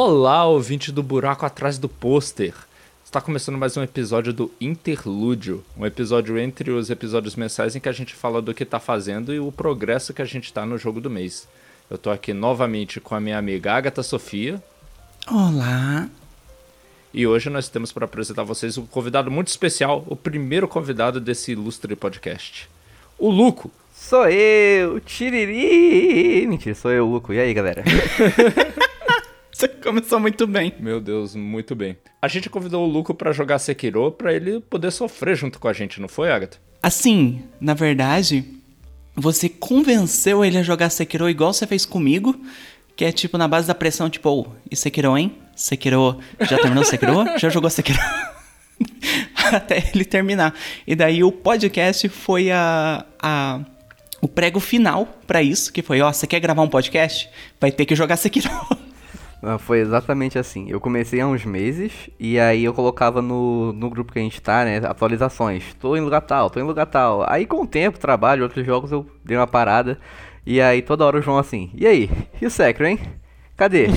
Olá, 0.00 0.46
ouvinte 0.46 0.92
do 0.92 1.02
buraco 1.02 1.44
atrás 1.44 1.76
do 1.76 1.88
pôster. 1.88 2.54
Está 3.04 3.20
começando 3.20 3.58
mais 3.58 3.76
um 3.76 3.82
episódio 3.82 4.32
do 4.32 4.48
Interlúdio, 4.60 5.64
um 5.76 5.84
episódio 5.84 6.38
entre 6.38 6.70
os 6.70 6.88
episódios 6.88 7.34
mensais 7.34 7.74
em 7.74 7.80
que 7.80 7.88
a 7.88 7.92
gente 7.92 8.14
fala 8.14 8.40
do 8.40 8.54
que 8.54 8.62
está 8.62 8.78
fazendo 8.78 9.34
e 9.34 9.40
o 9.40 9.50
progresso 9.50 10.14
que 10.14 10.22
a 10.22 10.24
gente 10.24 10.44
está 10.44 10.64
no 10.64 10.78
jogo 10.78 11.00
do 11.00 11.10
mês. 11.10 11.48
Eu 11.90 11.96
estou 11.96 12.12
aqui 12.12 12.32
novamente 12.32 13.00
com 13.00 13.16
a 13.16 13.20
minha 13.20 13.36
amiga 13.36 13.72
Agatha 13.72 14.04
Sofia. 14.04 14.62
Olá. 15.26 16.08
E 17.12 17.26
hoje 17.26 17.50
nós 17.50 17.68
temos 17.68 17.90
para 17.90 18.04
apresentar 18.04 18.42
a 18.42 18.44
vocês 18.44 18.78
um 18.78 18.86
convidado 18.86 19.32
muito 19.32 19.48
especial, 19.48 20.04
o 20.06 20.14
primeiro 20.14 20.68
convidado 20.68 21.20
desse 21.20 21.50
ilustre 21.50 21.96
podcast. 21.96 22.70
O 23.18 23.28
Luco. 23.28 23.68
Sou 23.92 24.28
eu, 24.28 25.00
Tiriri! 25.00 26.46
Mentira, 26.46 26.76
sou 26.76 26.92
eu, 26.92 27.04
Luco. 27.04 27.32
E 27.32 27.40
aí, 27.40 27.52
galera? 27.52 27.82
Começou 29.82 30.18
muito 30.20 30.46
bem. 30.46 30.72
Meu 30.78 31.00
Deus, 31.00 31.34
muito 31.34 31.74
bem. 31.74 31.96
A 32.20 32.28
gente 32.28 32.50
convidou 32.50 32.84
o 32.84 32.90
Luco 32.90 33.14
para 33.14 33.32
jogar 33.32 33.58
Sekiro 33.58 34.10
para 34.10 34.32
ele 34.32 34.60
poder 34.60 34.90
sofrer 34.90 35.36
junto 35.36 35.58
com 35.58 35.68
a 35.68 35.72
gente, 35.72 36.00
não 36.00 36.08
foi, 36.08 36.30
Agatha? 36.30 36.58
Assim, 36.82 37.42
na 37.60 37.74
verdade, 37.74 38.44
você 39.14 39.48
convenceu 39.48 40.44
ele 40.44 40.58
a 40.58 40.62
jogar 40.62 40.90
Sekiro 40.90 41.28
igual 41.28 41.52
você 41.52 41.66
fez 41.66 41.86
comigo, 41.86 42.38
que 42.96 43.04
é 43.04 43.12
tipo 43.12 43.38
na 43.38 43.48
base 43.48 43.66
da 43.66 43.74
pressão, 43.74 44.10
tipo, 44.10 44.28
oh, 44.28 44.46
e 44.70 44.76
Sekiro, 44.76 45.16
hein? 45.16 45.36
Sekiro, 45.54 46.18
já 46.40 46.58
terminou 46.58 46.84
Sekiro? 46.84 47.24
já 47.38 47.48
jogou 47.48 47.70
Sekiro? 47.70 47.98
Até 49.52 49.90
ele 49.94 50.04
terminar. 50.04 50.54
E 50.86 50.94
daí 50.94 51.24
o 51.24 51.32
podcast 51.32 52.08
foi 52.08 52.50
a, 52.50 53.04
a 53.20 53.60
o 54.20 54.26
prego 54.26 54.58
final 54.58 55.06
para 55.26 55.42
isso, 55.42 55.72
que 55.72 55.80
foi, 55.80 56.00
ó, 56.00 56.12
você 56.12 56.26
quer 56.26 56.40
gravar 56.40 56.62
um 56.62 56.68
podcast? 56.68 57.30
Vai 57.60 57.70
ter 57.70 57.86
que 57.86 57.94
jogar 57.94 58.16
Sekiro. 58.16 58.50
Foi 59.60 59.78
exatamente 59.78 60.38
assim. 60.38 60.66
Eu 60.68 60.80
comecei 60.80 61.20
há 61.20 61.26
uns 61.26 61.44
meses 61.44 62.10
e 62.18 62.38
aí 62.38 62.64
eu 62.64 62.74
colocava 62.74 63.22
no, 63.22 63.72
no 63.72 63.88
grupo 63.88 64.12
que 64.12 64.18
a 64.18 64.22
gente 64.22 64.40
tá, 64.42 64.64
né? 64.64 64.78
Atualizações. 64.78 65.74
Tô 65.74 65.96
em 65.96 66.00
lugar 66.00 66.22
tal, 66.22 66.50
tô 66.50 66.58
em 66.58 66.64
lugar 66.64 66.86
tal. 66.86 67.24
Aí 67.30 67.46
com 67.46 67.62
o 67.62 67.66
tempo, 67.66 67.98
trabalho, 67.98 68.42
outros 68.42 68.66
jogos, 68.66 68.90
eu 68.90 69.06
dei 69.24 69.36
uma 69.36 69.46
parada. 69.46 69.98
E 70.44 70.60
aí 70.60 70.82
toda 70.82 71.04
hora 71.04 71.18
o 71.18 71.22
João 71.22 71.38
assim, 71.38 71.70
e 71.74 71.86
aí? 71.86 72.10
E 72.40 72.46
o 72.46 72.50
Secro, 72.50 72.86
hein? 72.86 72.98
Cadê? 73.58 73.88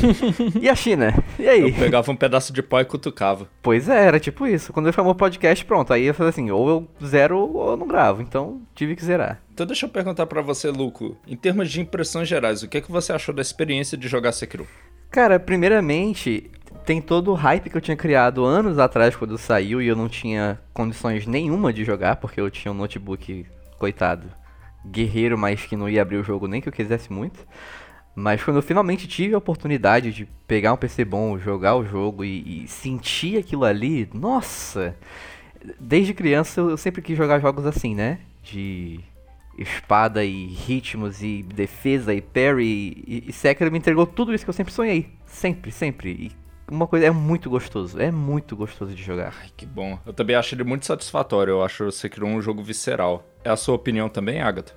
E 0.59 0.67
a 0.67 0.75
China? 0.75 1.13
E 1.37 1.47
aí? 1.47 1.69
Eu 1.69 1.73
pegava 1.73 2.11
um 2.11 2.15
pedaço 2.15 2.51
de 2.51 2.63
pó 2.63 2.79
e 2.79 2.85
cutucava. 2.85 3.47
Pois 3.61 3.87
é, 3.87 4.05
era 4.07 4.19
tipo 4.19 4.47
isso. 4.47 4.73
Quando 4.73 4.87
eu 4.87 4.93
chamou 4.93 5.11
o 5.11 5.15
podcast, 5.15 5.63
pronto. 5.65 5.93
Aí 5.93 6.05
eu 6.05 6.15
falei 6.15 6.31
assim, 6.31 6.49
ou 6.49 6.67
eu 6.67 6.87
zero 7.05 7.37
ou 7.37 7.69
eu 7.69 7.77
não 7.77 7.87
gravo. 7.87 8.23
Então 8.23 8.59
tive 8.73 8.95
que 8.95 9.05
zerar. 9.05 9.39
Então 9.53 9.67
deixa 9.67 9.85
eu 9.85 9.89
perguntar 9.89 10.25
para 10.25 10.41
você, 10.41 10.71
Luco. 10.71 11.15
Em 11.27 11.35
termos 11.35 11.69
de 11.69 11.79
impressões 11.79 12.27
gerais, 12.27 12.63
o 12.63 12.67
que, 12.67 12.79
é 12.79 12.81
que 12.81 12.91
você 12.91 13.13
achou 13.13 13.35
da 13.35 13.41
experiência 13.43 13.95
de 13.95 14.07
jogar 14.07 14.31
Sekiro? 14.31 14.65
Cara, 15.11 15.37
primeiramente, 15.37 16.49
tem 16.85 17.01
todo 17.01 17.31
o 17.31 17.33
hype 17.33 17.69
que 17.69 17.75
eu 17.75 17.81
tinha 17.81 17.97
criado 17.97 18.45
anos 18.45 18.79
atrás 18.79 19.13
quando 19.13 19.37
saiu 19.37 19.81
e 19.81 19.87
eu 19.87 19.95
não 19.95 20.07
tinha 20.07 20.57
condições 20.73 21.27
nenhuma 21.27 21.73
de 21.73 21.83
jogar, 21.83 22.15
porque 22.15 22.39
eu 22.39 22.49
tinha 22.49 22.71
um 22.71 22.75
notebook, 22.75 23.45
coitado, 23.77 24.27
guerreiro, 24.85 25.37
mas 25.37 25.65
que 25.65 25.75
não 25.75 25.89
ia 25.89 26.01
abrir 26.01 26.15
o 26.15 26.23
jogo 26.23 26.47
nem 26.47 26.61
que 26.61 26.69
eu 26.69 26.73
quisesse 26.73 27.11
muito. 27.11 27.45
Mas 28.15 28.41
quando 28.41 28.55
eu 28.55 28.63
finalmente 28.63 29.05
tive 29.05 29.35
a 29.35 29.37
oportunidade 29.37 30.13
de 30.13 30.25
pegar 30.47 30.71
um 30.71 30.77
PC 30.77 31.03
bom, 31.03 31.37
jogar 31.37 31.75
o 31.75 31.85
jogo 31.85 32.23
e, 32.23 32.63
e 32.63 32.67
sentir 32.69 33.37
aquilo 33.37 33.65
ali, 33.65 34.09
nossa! 34.13 34.95
Desde 35.77 36.13
criança 36.13 36.61
eu 36.61 36.77
sempre 36.77 37.01
quis 37.01 37.17
jogar 37.17 37.39
jogos 37.39 37.65
assim, 37.65 37.93
né? 37.93 38.19
De 38.41 39.01
espada 39.61 40.23
e 40.23 40.47
ritmos 40.47 41.21
e 41.21 41.43
defesa 41.43 42.13
e 42.13 42.21
parry 42.21 43.03
e, 43.07 43.23
e 43.27 43.33
Sekiro 43.33 43.71
me 43.71 43.77
entregou 43.77 44.05
tudo 44.05 44.33
isso 44.33 44.43
que 44.43 44.49
eu 44.49 44.53
sempre 44.53 44.73
sonhei. 44.73 45.09
Sempre, 45.25 45.71
sempre. 45.71 46.09
E 46.11 46.31
uma 46.69 46.87
coisa 46.87 47.05
é 47.05 47.11
muito 47.11 47.49
gostoso, 47.49 47.99
é 47.99 48.11
muito 48.11 48.55
gostoso 48.55 48.93
de 48.93 49.03
jogar. 49.03 49.33
Ai, 49.41 49.49
que 49.55 49.65
bom. 49.65 49.99
Eu 50.05 50.13
também 50.13 50.35
acho 50.35 50.55
ele 50.55 50.63
muito 50.63 50.85
satisfatório. 50.85 51.51
Eu 51.51 51.63
acho 51.63 51.85
o 51.85 51.91
Sekiro 51.91 52.25
um 52.25 52.41
jogo 52.41 52.63
visceral. 52.63 53.27
É 53.43 53.49
a 53.49 53.57
sua 53.57 53.75
opinião 53.75 54.07
também, 54.07 54.41
Agatha? 54.41 54.73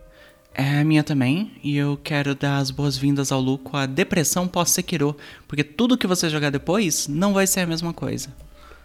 É 0.57 0.79
a 0.79 0.85
minha 0.85 1.03
também, 1.03 1.51
e 1.65 1.77
eu 1.77 1.99
quero 2.03 2.33
dar 2.33 2.59
as 2.59 2.71
boas-vindas 2.71 3.33
ao 3.33 3.41
Lu 3.41 3.59
com 3.59 3.77
a 3.77 3.87
depressão 3.87 4.47
pós-Sekiro, 4.47 5.17
porque 5.49 5.65
tudo 5.65 5.99
que 5.99 6.07
você 6.07 6.31
jogar 6.31 6.51
depois 6.51 7.09
não 7.09 7.35
vai 7.35 7.45
ser 7.45 7.61
a 7.61 7.67
mesma 7.67 7.93
coisa. 7.93 8.33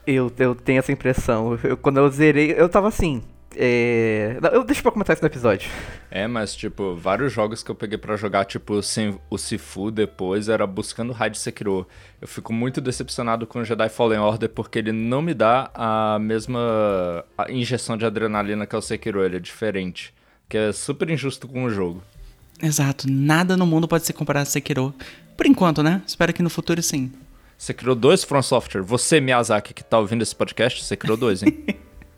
Eu, 0.08 0.32
eu 0.40 0.56
tenho 0.56 0.80
essa 0.80 0.92
impressão. 0.92 1.60
Eu, 1.64 1.78
quando 1.78 1.98
eu 1.98 2.10
zerei, 2.10 2.56
eu 2.58 2.68
tava 2.68 2.88
assim, 2.88 3.22
é... 3.56 4.38
Eu 4.52 4.64
deixo 4.64 4.82
pra 4.82 4.92
comentar 4.92 5.16
isso 5.16 5.24
no 5.24 5.28
episódio. 5.28 5.70
É, 6.12 6.28
mas, 6.28 6.56
tipo, 6.56 6.96
vários 6.96 7.34
jogos 7.34 7.64
que 7.64 7.72
eu 7.72 7.76
peguei 7.76 7.98
para 7.98 8.16
jogar, 8.16 8.46
tipo, 8.46 8.82
sem 8.82 9.20
o 9.30 9.38
Sifu 9.38 9.92
depois, 9.92 10.50
era 10.50 10.66
buscando 10.68 11.14
Raid 11.14 11.38
Sekiro. 11.38 11.88
Eu 12.22 12.28
fico 12.28 12.54
muito 12.54 12.80
decepcionado 12.82 13.48
com 13.48 13.60
o 13.60 13.66
Jedi 13.66 13.90
Fallen 13.90 14.20
Order 14.20 14.50
porque 14.50 14.80
ele 14.80 14.92
não 14.92 15.22
me 15.22 15.34
dá 15.34 15.72
a 15.74 16.20
mesma 16.20 17.24
injeção 17.50 17.98
de 17.98 18.06
adrenalina 18.06 18.66
que 18.66 18.76
é 18.76 18.78
o 18.78 18.82
Sekiro, 18.82 19.24
ele 19.24 19.38
é 19.38 19.40
diferente. 19.40 20.14
Que 20.48 20.58
é 20.58 20.72
super 20.72 21.10
injusto 21.10 21.48
com 21.48 21.64
o 21.64 21.70
jogo. 21.70 22.04
Exato, 22.62 23.10
nada 23.10 23.56
no 23.56 23.66
mundo 23.66 23.88
pode 23.88 24.06
se 24.06 24.14
comparar 24.14 24.42
a 24.42 24.46
Sekiro. 24.46 24.94
Por 25.38 25.46
enquanto, 25.46 25.82
né? 25.82 26.02
Espero 26.06 26.34
que 26.34 26.44
no 26.44 26.50
futuro 26.50 26.84
sim. 26.84 27.12
Sekiro 27.58 27.96
2 27.96 28.24
From 28.24 28.42
Software. 28.42 28.82
Você, 28.82 29.22
Miyazaki, 29.22 29.74
que 29.74 29.84
tá 29.84 30.00
ouvindo 30.00 30.22
esse 30.22 30.36
podcast, 30.36 30.84
Sekiro 30.84 31.16
2, 31.16 31.44
hein? 31.44 31.66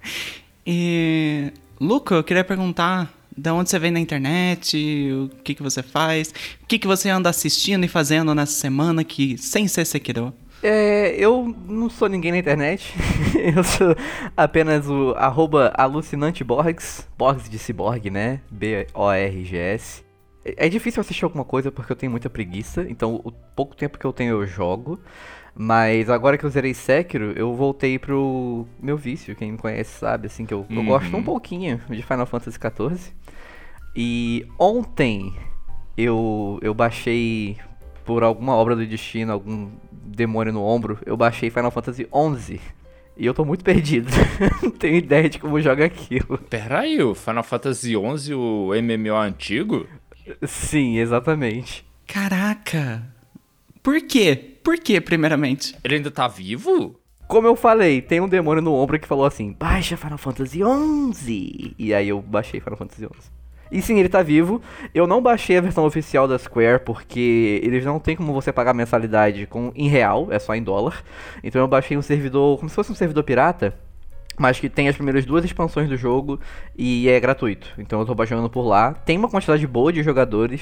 E, 0.66 1.52
Luca, 1.80 2.16
eu 2.16 2.24
queria 2.24 2.44
perguntar 2.44 3.12
de 3.36 3.50
onde 3.50 3.70
você 3.70 3.80
vem 3.80 3.92
na 3.92 4.00
internet, 4.00 5.12
o 5.14 5.30
que, 5.44 5.56
que 5.56 5.64
você 5.64 5.82
faz, 5.82 6.34
o 6.62 6.68
que, 6.68 6.78
que 6.78 6.88
você 6.88 7.10
anda 7.10 7.30
assistindo 7.30 7.84
e 7.84 7.88
fazendo 7.88 8.36
nessa 8.36 8.54
semana 8.54 9.04
que 9.04 9.38
sem 9.38 9.68
ser 9.68 9.86
Sekiro. 9.86 10.34
É, 10.64 11.16
eu 11.16 11.56
não 11.68 11.90
sou 11.90 12.08
ninguém 12.08 12.32
na 12.32 12.38
internet, 12.38 12.94
eu 13.56 13.64
sou 13.64 13.96
apenas 14.38 14.88
o 14.88 15.16
arroba 15.18 15.74
alucinanteborgs, 15.76 17.08
Borgs 17.18 17.50
de 17.50 17.58
ciborgue, 17.58 18.12
né, 18.12 18.42
B-O-R-G-S. 18.52 20.04
É, 20.46 20.68
é 20.68 20.70
difícil 20.70 21.02
assistir 21.02 21.24
alguma 21.24 21.44
coisa 21.44 21.72
porque 21.72 21.92
eu 21.92 21.96
tenho 21.96 22.12
muita 22.12 22.30
preguiça, 22.30 22.86
então 22.88 23.16
o 23.24 23.32
pouco 23.32 23.76
tempo 23.76 23.98
que 23.98 24.06
eu 24.06 24.14
tenho 24.14 24.36
eu 24.36 24.46
jogo. 24.46 25.00
Mas 25.64 26.10
agora 26.10 26.40
que 26.40 26.44
eu 26.44 26.50
zerei 26.50 26.74
Sekiro, 26.74 27.34
eu 27.36 27.54
voltei 27.54 28.00
pro 28.00 28.66
meu 28.82 28.98
vício. 28.98 29.36
Quem 29.36 29.52
me 29.52 29.60
conhece 29.60 29.92
sabe, 29.92 30.26
assim, 30.26 30.44
que 30.44 30.52
eu, 30.52 30.66
uhum. 30.68 30.78
eu 30.78 30.84
gosto 30.84 31.16
um 31.16 31.22
pouquinho 31.22 31.80
de 31.88 32.02
Final 32.02 32.26
Fantasy 32.26 32.58
XIV. 32.58 33.14
E 33.96 34.44
ontem 34.58 35.32
eu, 35.96 36.58
eu 36.64 36.74
baixei, 36.74 37.60
por 38.04 38.24
alguma 38.24 38.56
obra 38.56 38.76
do 38.76 38.84
destino, 38.88 39.34
algum 39.34 39.70
demônio 39.92 40.52
no 40.52 40.64
ombro, 40.64 40.98
eu 41.06 41.16
baixei 41.16 41.52
Final 41.52 41.70
Fantasy 41.70 42.08
XI. 42.40 42.60
E 43.16 43.24
eu 43.24 43.34
tô 43.36 43.46
muito 43.46 43.64
perdido. 43.64 44.10
Não 44.64 44.72
tenho 44.72 44.96
ideia 44.96 45.30
de 45.30 45.38
como 45.38 45.62
joga 45.62 45.86
aquilo. 45.86 46.40
Pera 46.50 46.80
aí, 46.80 47.04
o 47.04 47.14
Final 47.14 47.44
Fantasy 47.44 47.92
XI, 47.92 48.34
o 48.34 48.72
MMO 48.82 49.16
antigo? 49.16 49.86
Sim, 50.42 50.98
exatamente. 50.98 51.86
Caraca! 52.08 53.04
Por 53.84 54.02
quê? 54.02 54.51
Por 54.64 54.78
quê, 54.78 55.02
primeiramente? 55.02 55.76
Ele 55.84 55.96
ainda 55.96 56.12
tá 56.12 56.28
vivo? 56.28 57.00
Como 57.28 57.48
eu 57.48 57.56
falei, 57.56 58.02
tem 58.02 58.20
um 58.20 58.28
demônio 58.28 58.62
no 58.62 58.74
ombro 58.74 59.00
que 59.00 59.08
falou 59.08 59.26
assim: 59.26 59.54
baixa 59.54 59.98
Final 59.98 60.18
Fantasy 60.18 60.60
XI. 61.14 61.76
E 61.80 61.94
aí 61.94 62.10
eu 62.10 62.22
baixei 62.22 62.60
Final 62.60 62.78
Fantasy 62.78 63.02
XI. 63.02 63.32
E 63.72 63.82
sim, 63.82 63.98
ele 63.98 64.10
tá 64.10 64.22
vivo. 64.22 64.62
Eu 64.94 65.08
não 65.08 65.22
baixei 65.22 65.58
a 65.58 65.62
versão 65.62 65.86
oficial 65.86 66.28
da 66.28 66.38
Square 66.38 66.84
porque 66.84 67.62
eles 67.64 67.86
não 67.86 68.00
tem 68.00 68.18
como 68.18 68.34
você 68.34 68.52
pagar 68.52 68.74
mensalidade 68.74 69.48
com, 69.48 69.72
em 69.74 69.88
real, 69.88 70.28
é 70.30 70.38
só 70.38 70.54
em 70.54 70.62
dólar. 70.62 71.02
Então 71.42 71.62
eu 71.62 71.68
baixei 71.68 71.98
um 71.98 72.02
servidor, 72.02 72.58
como 72.58 72.70
se 72.70 72.76
fosse 72.76 72.92
um 72.92 72.96
servidor 72.96 73.24
pirata, 73.24 73.74
mas 74.38 74.60
que 74.60 74.68
tem 74.68 74.90
as 74.90 74.96
primeiras 74.96 75.26
duas 75.26 75.46
expansões 75.46 75.88
do 75.88 75.96
jogo 75.96 76.38
e 76.78 77.08
é 77.08 77.18
gratuito. 77.18 77.72
Então 77.78 78.02
eu 78.02 78.06
tô 78.06 78.14
baixando 78.14 78.50
por 78.50 78.64
lá. 78.64 78.94
Tem 78.94 79.18
uma 79.18 79.30
quantidade 79.30 79.66
boa 79.66 79.94
de 79.94 80.04
jogadores. 80.04 80.62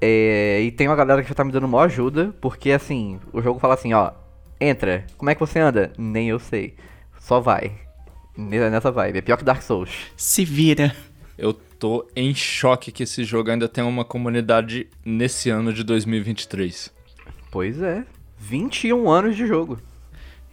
É, 0.00 0.60
e 0.62 0.70
tem 0.70 0.88
uma 0.88 0.96
galera 0.96 1.22
que 1.22 1.28
já 1.28 1.34
tá 1.34 1.44
me 1.44 1.52
dando 1.52 1.66
maior 1.66 1.84
ajuda, 1.84 2.34
porque 2.40 2.70
assim, 2.70 3.18
o 3.32 3.42
jogo 3.42 3.58
fala 3.58 3.74
assim, 3.74 3.92
ó, 3.92 4.12
entra, 4.60 5.04
como 5.16 5.30
é 5.30 5.34
que 5.34 5.40
você 5.40 5.58
anda? 5.58 5.92
Nem 5.98 6.28
eu 6.28 6.38
sei. 6.38 6.74
Só 7.20 7.40
vai. 7.40 7.72
Nessa 8.36 8.92
vibe. 8.92 9.18
É 9.18 9.22
pior 9.22 9.36
que 9.36 9.44
Dark 9.44 9.62
Souls. 9.62 9.90
Se 10.16 10.44
vira. 10.44 10.94
Eu 11.36 11.52
tô 11.52 12.08
em 12.14 12.34
choque 12.34 12.92
que 12.92 13.02
esse 13.02 13.24
jogo 13.24 13.50
ainda 13.50 13.68
tem 13.68 13.82
uma 13.82 14.04
comunidade 14.04 14.88
nesse 15.04 15.50
ano 15.50 15.72
de 15.72 15.82
2023. 15.82 16.92
Pois 17.50 17.82
é. 17.82 18.04
21 18.38 19.10
anos 19.10 19.36
de 19.36 19.46
jogo. 19.46 19.78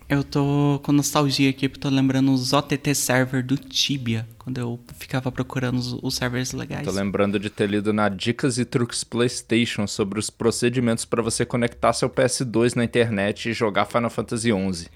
Eu 0.08 0.24
tô 0.24 0.80
com 0.84 0.92
nostalgia 0.92 1.50
aqui, 1.50 1.68
porque 1.68 1.82
tô 1.82 1.90
lembrando 1.90 2.32
os 2.32 2.54
OTT 2.54 2.94
server 2.94 3.44
do 3.44 3.58
Tibia, 3.58 4.28
quando 4.38 4.60
eu 4.60 4.80
ficava 5.00 5.32
procurando 5.32 5.78
os, 5.78 5.94
os 5.94 6.16
servers 6.16 6.52
legais. 6.52 6.86
Tô 6.86 6.92
lembrando 6.92 7.40
de 7.40 7.50
ter 7.50 7.68
lido 7.68 7.92
na 7.92 8.08
Dicas 8.08 8.60
e 8.60 8.66
Truques 8.66 9.04
PlayStation 9.04 9.88
sobre 9.88 10.20
os 10.20 10.30
procedimentos 10.30 11.06
para 11.06 11.24
você 11.24 11.44
conectar 11.44 11.92
seu 11.92 12.08
PS2 12.08 12.76
na 12.76 12.84
internet 12.84 13.50
e 13.50 13.54
jogar 13.54 13.86
Final 13.86 14.12
Fantasy 14.12 14.52
XI. 14.52 14.90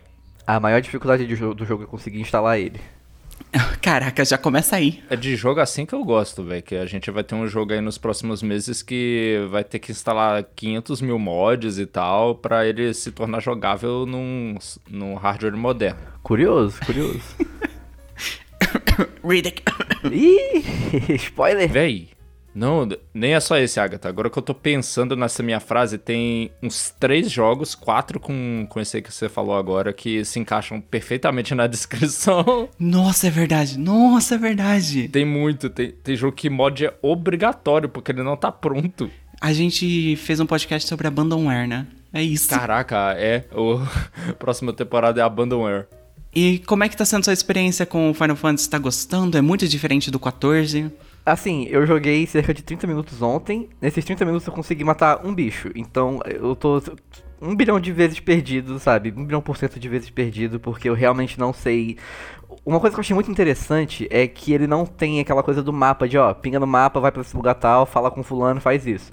A 0.46 0.60
maior 0.60 0.80
dificuldade 0.80 1.26
do 1.26 1.66
jogo 1.66 1.84
é 1.84 1.88
conseguir 1.88 2.22
instalar 2.22 2.60
ele. 2.60 2.80
Caraca, 3.82 4.24
já 4.24 4.38
começa 4.38 4.76
aí. 4.76 5.04
É 5.10 5.16
de 5.16 5.36
jogo 5.36 5.60
assim 5.60 5.86
que 5.86 5.94
eu 5.94 6.04
gosto, 6.04 6.44
velho. 6.44 6.62
Que 6.62 6.76
a 6.76 6.86
gente 6.86 7.10
vai 7.10 7.24
ter 7.24 7.36
um 7.36 7.48
jogo 7.48 7.74
aí 7.74 7.82
nos 7.82 7.98
próximos 7.98 8.44
meses 8.44 8.82
que 8.82 9.46
vai 9.50 9.64
ter 9.64 9.80
que 9.80 9.92
instalar 9.92 10.44
500 10.56 11.02
mil 11.02 11.18
mods 11.18 11.78
e 11.78 11.86
tal 11.86 12.36
pra 12.36 12.66
ele 12.66 12.94
se 12.94 13.12
tornar 13.12 13.40
jogável 13.40 14.06
num, 14.06 14.56
num 14.90 15.16
hardware 15.16 15.58
moderno. 15.58 16.00
Curioso, 16.22 16.80
curioso. 16.86 17.22
Riddick. 19.24 19.64
Ih, 20.12 21.16
spoiler. 21.16 21.70
Véi, 21.70 22.10
não, 22.54 22.88
nem 23.14 23.34
é 23.34 23.40
só 23.40 23.58
esse, 23.58 23.80
Agatha. 23.80 24.10
Agora 24.10 24.30
que 24.30 24.38
eu 24.38 24.44
tô 24.44 24.54
pensando 24.54 25.16
nessa 25.16 25.44
minha 25.44 25.60
frase, 25.60 25.98
tem 25.98 26.52
uns 26.62 26.94
três 27.00 27.32
jogos, 27.32 27.76
quatro 27.76 28.20
com, 28.20 28.66
com 28.70 28.80
esse 28.80 28.98
aí 28.98 29.04
que 29.04 29.14
você 29.14 29.30
falou 29.30 29.56
agora, 29.56 29.94
que 29.94 30.26
se 30.26 30.40
encaixam 30.40 30.82
perfeitamente 30.82 31.54
na 31.54 31.66
descrição. 31.68 32.70
Nossa, 32.80 33.28
é 33.28 33.30
verdade. 33.30 33.78
Nossa, 33.78 34.36
é 34.36 34.38
verdade. 34.38 35.08
Tem 35.10 35.26
muito, 35.26 35.70
tem, 35.70 35.92
tem 35.92 36.16
jogo 36.16 36.36
que 36.36 36.50
mod 36.50 36.86
é 36.86 36.94
obrigatório, 37.02 37.90
porque 37.90 38.12
ele 38.12 38.24
não 38.24 38.36
tá 38.36 38.52
pronto. 38.52 39.10
A 39.40 39.54
gente 39.54 40.16
fez 40.18 40.40
um 40.40 40.46
podcast 40.46 40.88
sobre 40.88 41.08
Abandonware, 41.08 41.68
né? 41.68 41.88
É 42.12 42.22
isso. 42.22 42.50
Caraca, 42.50 43.14
é. 43.18 43.46
O 43.54 43.80
próxima 44.38 44.74
temporada 44.74 45.22
é 45.22 45.24
Abandonware. 45.24 45.88
E 46.34 46.60
como 46.60 46.84
é 46.84 46.90
que 46.90 46.98
tá 46.98 47.06
sendo 47.06 47.24
sua 47.24 47.34
experiência 47.34 47.86
com 47.86 48.12
o 48.12 48.14
Final 48.14 48.36
Fantasy? 48.36 48.70
Tá 48.70 48.78
gostando? 48.78 49.38
É 49.38 49.42
muito 49.42 49.68
diferente 49.68 50.12
do 50.12 50.20
14? 50.20 50.92
Assim, 51.26 51.66
eu 51.70 51.86
joguei 51.86 52.26
cerca 52.26 52.54
de 52.54 52.64
30 52.64 52.88
minutos 52.88 53.22
ontem. 53.22 53.70
Nesses 53.82 54.04
30 54.04 54.26
minutos 54.26 54.48
eu 54.48 54.54
consegui 54.54 54.84
matar 54.84 55.26
um 55.26 55.34
bicho. 55.34 55.70
Então 55.76 56.20
eu 56.26 56.56
tô 56.56 56.82
um 57.42 57.56
bilhão 57.56 57.80
de 57.80 57.92
vezes 57.92 58.20
perdido, 58.20 58.80
sabe? 58.80 59.14
Um 59.16 59.26
bilhão 59.26 59.42
por 59.42 59.58
cento 59.58 59.80
de 59.80 59.88
vezes 59.88 60.10
perdido, 60.10 60.60
porque 60.60 60.90
eu 60.90 60.94
realmente 60.94 61.40
não 61.40 61.54
sei. 61.54 61.98
Uma 62.66 62.80
coisa 62.80 62.96
que 62.96 63.00
eu 63.00 63.02
achei 63.02 63.14
muito 63.14 63.32
interessante 63.32 64.08
é 64.10 64.28
que 64.28 64.52
ele 64.52 64.68
não 64.68 64.86
tem 64.86 65.20
aquela 65.20 65.44
coisa 65.44 65.64
do 65.64 65.72
mapa 65.72 66.08
de, 66.08 66.18
ó, 66.18 66.34
pinga 66.34 66.60
no 66.60 66.68
mapa, 66.68 67.00
vai 67.00 67.12
pra 67.12 67.22
esse 67.22 67.36
lugar 67.36 67.56
tal, 67.56 67.86
fala 67.86 68.12
com 68.12 68.24
fulano, 68.24 68.60
faz 68.60 68.86
isso. 68.86 69.12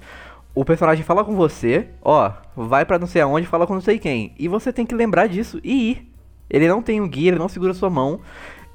O 0.53 0.65
personagem 0.65 1.03
fala 1.03 1.23
com 1.23 1.35
você, 1.35 1.87
ó, 2.01 2.31
vai 2.55 2.83
pra 2.83 2.99
não 2.99 3.07
sei 3.07 3.21
aonde, 3.21 3.47
fala 3.47 3.67
com 3.67 3.75
não 3.75 3.81
sei 3.81 3.99
quem. 3.99 4.33
E 4.37 4.47
você 4.47 4.73
tem 4.73 4.85
que 4.85 4.95
lembrar 4.95 5.27
disso 5.27 5.59
e 5.63 5.91
ir. 5.91 6.11
Ele 6.49 6.67
não 6.67 6.81
tem 6.81 6.99
um 6.99 7.07
guia, 7.07 7.29
ele 7.29 7.39
não 7.39 7.49
segura 7.49 7.73
sua 7.73 7.89
mão. 7.89 8.21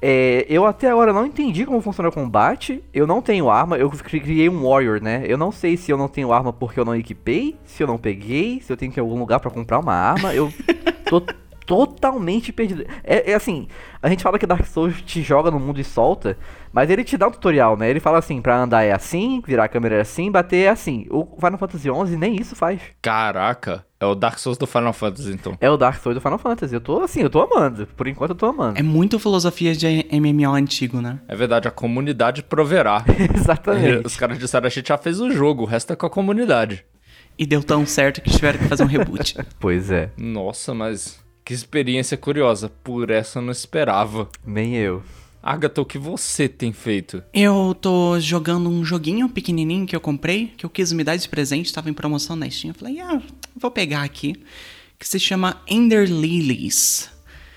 É, 0.05 0.45
eu 0.49 0.65
até 0.65 0.89
agora 0.89 1.13
não 1.13 1.25
entendi 1.25 1.65
como 1.65 1.79
funciona 1.79 2.09
o 2.09 2.11
combate. 2.11 2.83
Eu 2.93 3.07
não 3.07 3.21
tenho 3.21 3.49
arma, 3.49 3.77
eu 3.77 3.89
criei 3.89 4.49
um 4.49 4.67
Warrior, 4.67 5.01
né? 5.01 5.23
Eu 5.25 5.37
não 5.37 5.49
sei 5.49 5.77
se 5.77 5.89
eu 5.91 5.97
não 5.97 6.09
tenho 6.09 6.33
arma 6.33 6.51
porque 6.51 6.77
eu 6.77 6.83
não 6.83 6.93
equipei, 6.93 7.55
se 7.63 7.81
eu 7.81 7.87
não 7.87 7.97
peguei, 7.97 8.59
se 8.59 8.73
eu 8.73 8.75
tenho 8.75 8.91
que 8.91 8.99
ir 8.99 9.01
em 9.01 9.05
algum 9.05 9.17
lugar 9.17 9.39
para 9.39 9.49
comprar 9.49 9.79
uma 9.79 9.93
arma. 9.93 10.35
Eu 10.35 10.51
tô 11.07 11.21
totalmente 11.65 12.51
perdido. 12.51 12.85
É, 13.01 13.31
é, 13.31 13.33
assim, 13.33 13.69
a 14.01 14.09
gente 14.09 14.21
fala 14.21 14.37
que 14.37 14.45
Dark 14.45 14.65
Souls 14.65 15.01
te 15.01 15.21
joga 15.21 15.49
no 15.49 15.57
mundo 15.57 15.79
e 15.79 15.85
solta, 15.85 16.37
mas 16.73 16.89
ele 16.89 17.05
te 17.05 17.17
dá 17.17 17.29
um 17.29 17.31
tutorial, 17.31 17.77
né? 17.77 17.89
Ele 17.89 18.01
fala 18.01 18.17
assim, 18.17 18.41
pra 18.41 18.57
andar 18.57 18.83
é 18.83 18.91
assim, 18.91 19.41
virar 19.47 19.63
a 19.63 19.69
câmera 19.69 19.95
é 19.95 20.01
assim, 20.01 20.29
bater 20.29 20.65
é 20.65 20.69
assim. 20.69 21.07
O 21.09 21.25
Final 21.37 21.57
Fantasy 21.57 21.87
XI 21.89 22.17
nem 22.17 22.35
isso 22.35 22.57
faz. 22.57 22.81
Caraca, 23.01 23.85
é 24.03 24.05
o 24.05 24.15
Dark 24.15 24.37
Souls 24.37 24.57
do 24.57 24.67
Final 24.67 24.93
Fantasy, 24.93 25.31
então. 25.31 25.57
É 25.59 25.69
o 25.69 25.77
Dark 25.77 26.01
Souls 26.01 26.15
do 26.15 26.21
Final 26.21 26.37
Fantasy. 26.37 26.73
Eu 26.73 26.81
tô 26.81 27.01
assim, 27.01 27.21
eu 27.21 27.29
tô 27.29 27.41
amando. 27.41 27.87
Por 27.87 28.07
enquanto 28.07 28.31
eu 28.31 28.35
tô 28.35 28.45
amando. 28.47 28.77
É 28.77 28.83
muito 28.83 29.17
filosofia 29.17 29.73
de 29.73 30.05
MMO 30.11 30.53
antigo, 30.53 31.01
né? 31.01 31.19
É 31.27 31.35
verdade, 31.35 31.67
a 31.67 31.71
comunidade 31.71 32.43
proverá. 32.43 33.03
Exatamente. 33.33 34.05
Os 34.05 34.15
caras 34.15 34.37
disseram, 34.37 34.67
a 34.67 34.69
gente 34.69 34.89
já 34.89 34.97
fez 34.97 35.19
o 35.19 35.31
jogo, 35.31 35.63
o 35.63 35.65
resto 35.65 35.93
é 35.93 35.95
com 35.95 36.05
a 36.05 36.09
comunidade. 36.09 36.85
E 37.37 37.45
deu 37.45 37.63
tão 37.63 37.85
certo 37.85 38.21
que 38.21 38.29
tiveram 38.29 38.59
que 38.59 38.65
fazer 38.65 38.83
um 38.83 38.87
reboot. 38.87 39.35
pois 39.59 39.89
é. 39.89 40.11
Nossa, 40.17 40.73
mas 40.73 41.19
que 41.43 41.53
experiência 41.53 42.17
curiosa. 42.17 42.69
Por 42.83 43.09
essa 43.09 43.39
eu 43.39 43.43
não 43.43 43.51
esperava. 43.51 44.27
Nem 44.45 44.75
eu. 44.75 45.01
Agatha, 45.41 45.81
o 45.81 45.85
que 45.85 45.97
você 45.97 46.47
tem 46.47 46.71
feito? 46.71 47.21
Eu 47.33 47.75
tô 47.79 48.17
jogando 48.17 48.69
um 48.69 48.85
joguinho 48.85 49.27
pequenininho 49.27 49.85
que 49.85 49.93
eu 49.93 49.99
comprei, 49.99 50.53
que 50.55 50.65
eu 50.65 50.69
quis 50.69 50.93
me 50.93 51.03
dar 51.03 51.17
de 51.17 51.27
presente, 51.27 51.73
tava 51.73 51.89
em 51.89 51.93
promoção 51.93 52.37
na 52.37 52.49
Steam. 52.49 52.69
Eu 52.69 52.75
falei, 52.75 53.01
ah, 53.01 53.21
vou 53.63 53.71
pegar 53.71 54.03
aqui. 54.03 54.35
Que 54.99 55.07
se 55.07 55.19
chama 55.19 55.61
Ender 55.67 56.07
Lilies. 56.07 57.09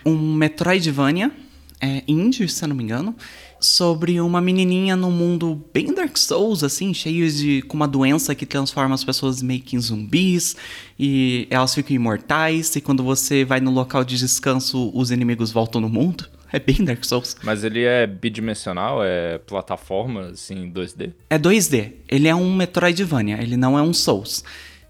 Um 0.05 0.35
Metroidvania, 0.35 1.33
é 1.81 2.03
indie, 2.07 2.49
se 2.49 2.65
eu 2.65 2.69
não 2.69 2.77
me 2.77 2.85
engano, 2.85 3.15
sobre 3.61 4.21
uma 4.21 4.41
menininha 4.41 4.95
num 4.95 5.11
mundo 5.11 5.65
bem 5.75 5.93
Dark 5.93 6.17
Souls, 6.17 6.63
assim, 6.63 6.95
cheio 6.95 7.29
de. 7.31 7.63
com 7.63 7.77
uma 7.77 7.89
doença 7.89 8.35
que 8.35 8.47
transforma 8.47 8.95
as 8.95 9.05
pessoas 9.05 9.43
meio 9.43 9.61
que 9.61 9.75
em 9.75 9.81
zumbis, 9.81 10.57
e 10.99 11.47
elas 11.51 11.75
ficam 11.75 11.95
imortais, 11.95 12.75
e 12.77 12.81
quando 12.81 13.03
você 13.03 13.45
vai 13.45 13.61
no 13.61 13.71
local 13.71 14.05
de 14.05 14.17
descanso, 14.17 14.91
os 14.95 15.11
inimigos 15.11 15.51
voltam 15.51 15.81
no 15.81 15.89
mundo. 15.89 16.29
É 16.53 16.61
bem 16.61 16.77
Dark 16.85 17.05
Souls. 17.05 17.37
Mas 17.43 17.65
ele 17.65 17.83
é 17.83 18.07
bidimensional? 18.07 19.01
É 19.03 19.37
plataforma, 19.37 20.29
assim, 20.29 20.71
2D? 20.71 21.13
É 21.29 21.37
2D. 21.37 21.95
Ele 22.09 22.29
é 22.29 22.35
um 22.37 22.55
Metroidvania, 22.55 23.43
ele 23.43 23.57
não 23.57 23.77
é 23.77 23.83
um 23.83 23.93
Souls. 23.93 24.45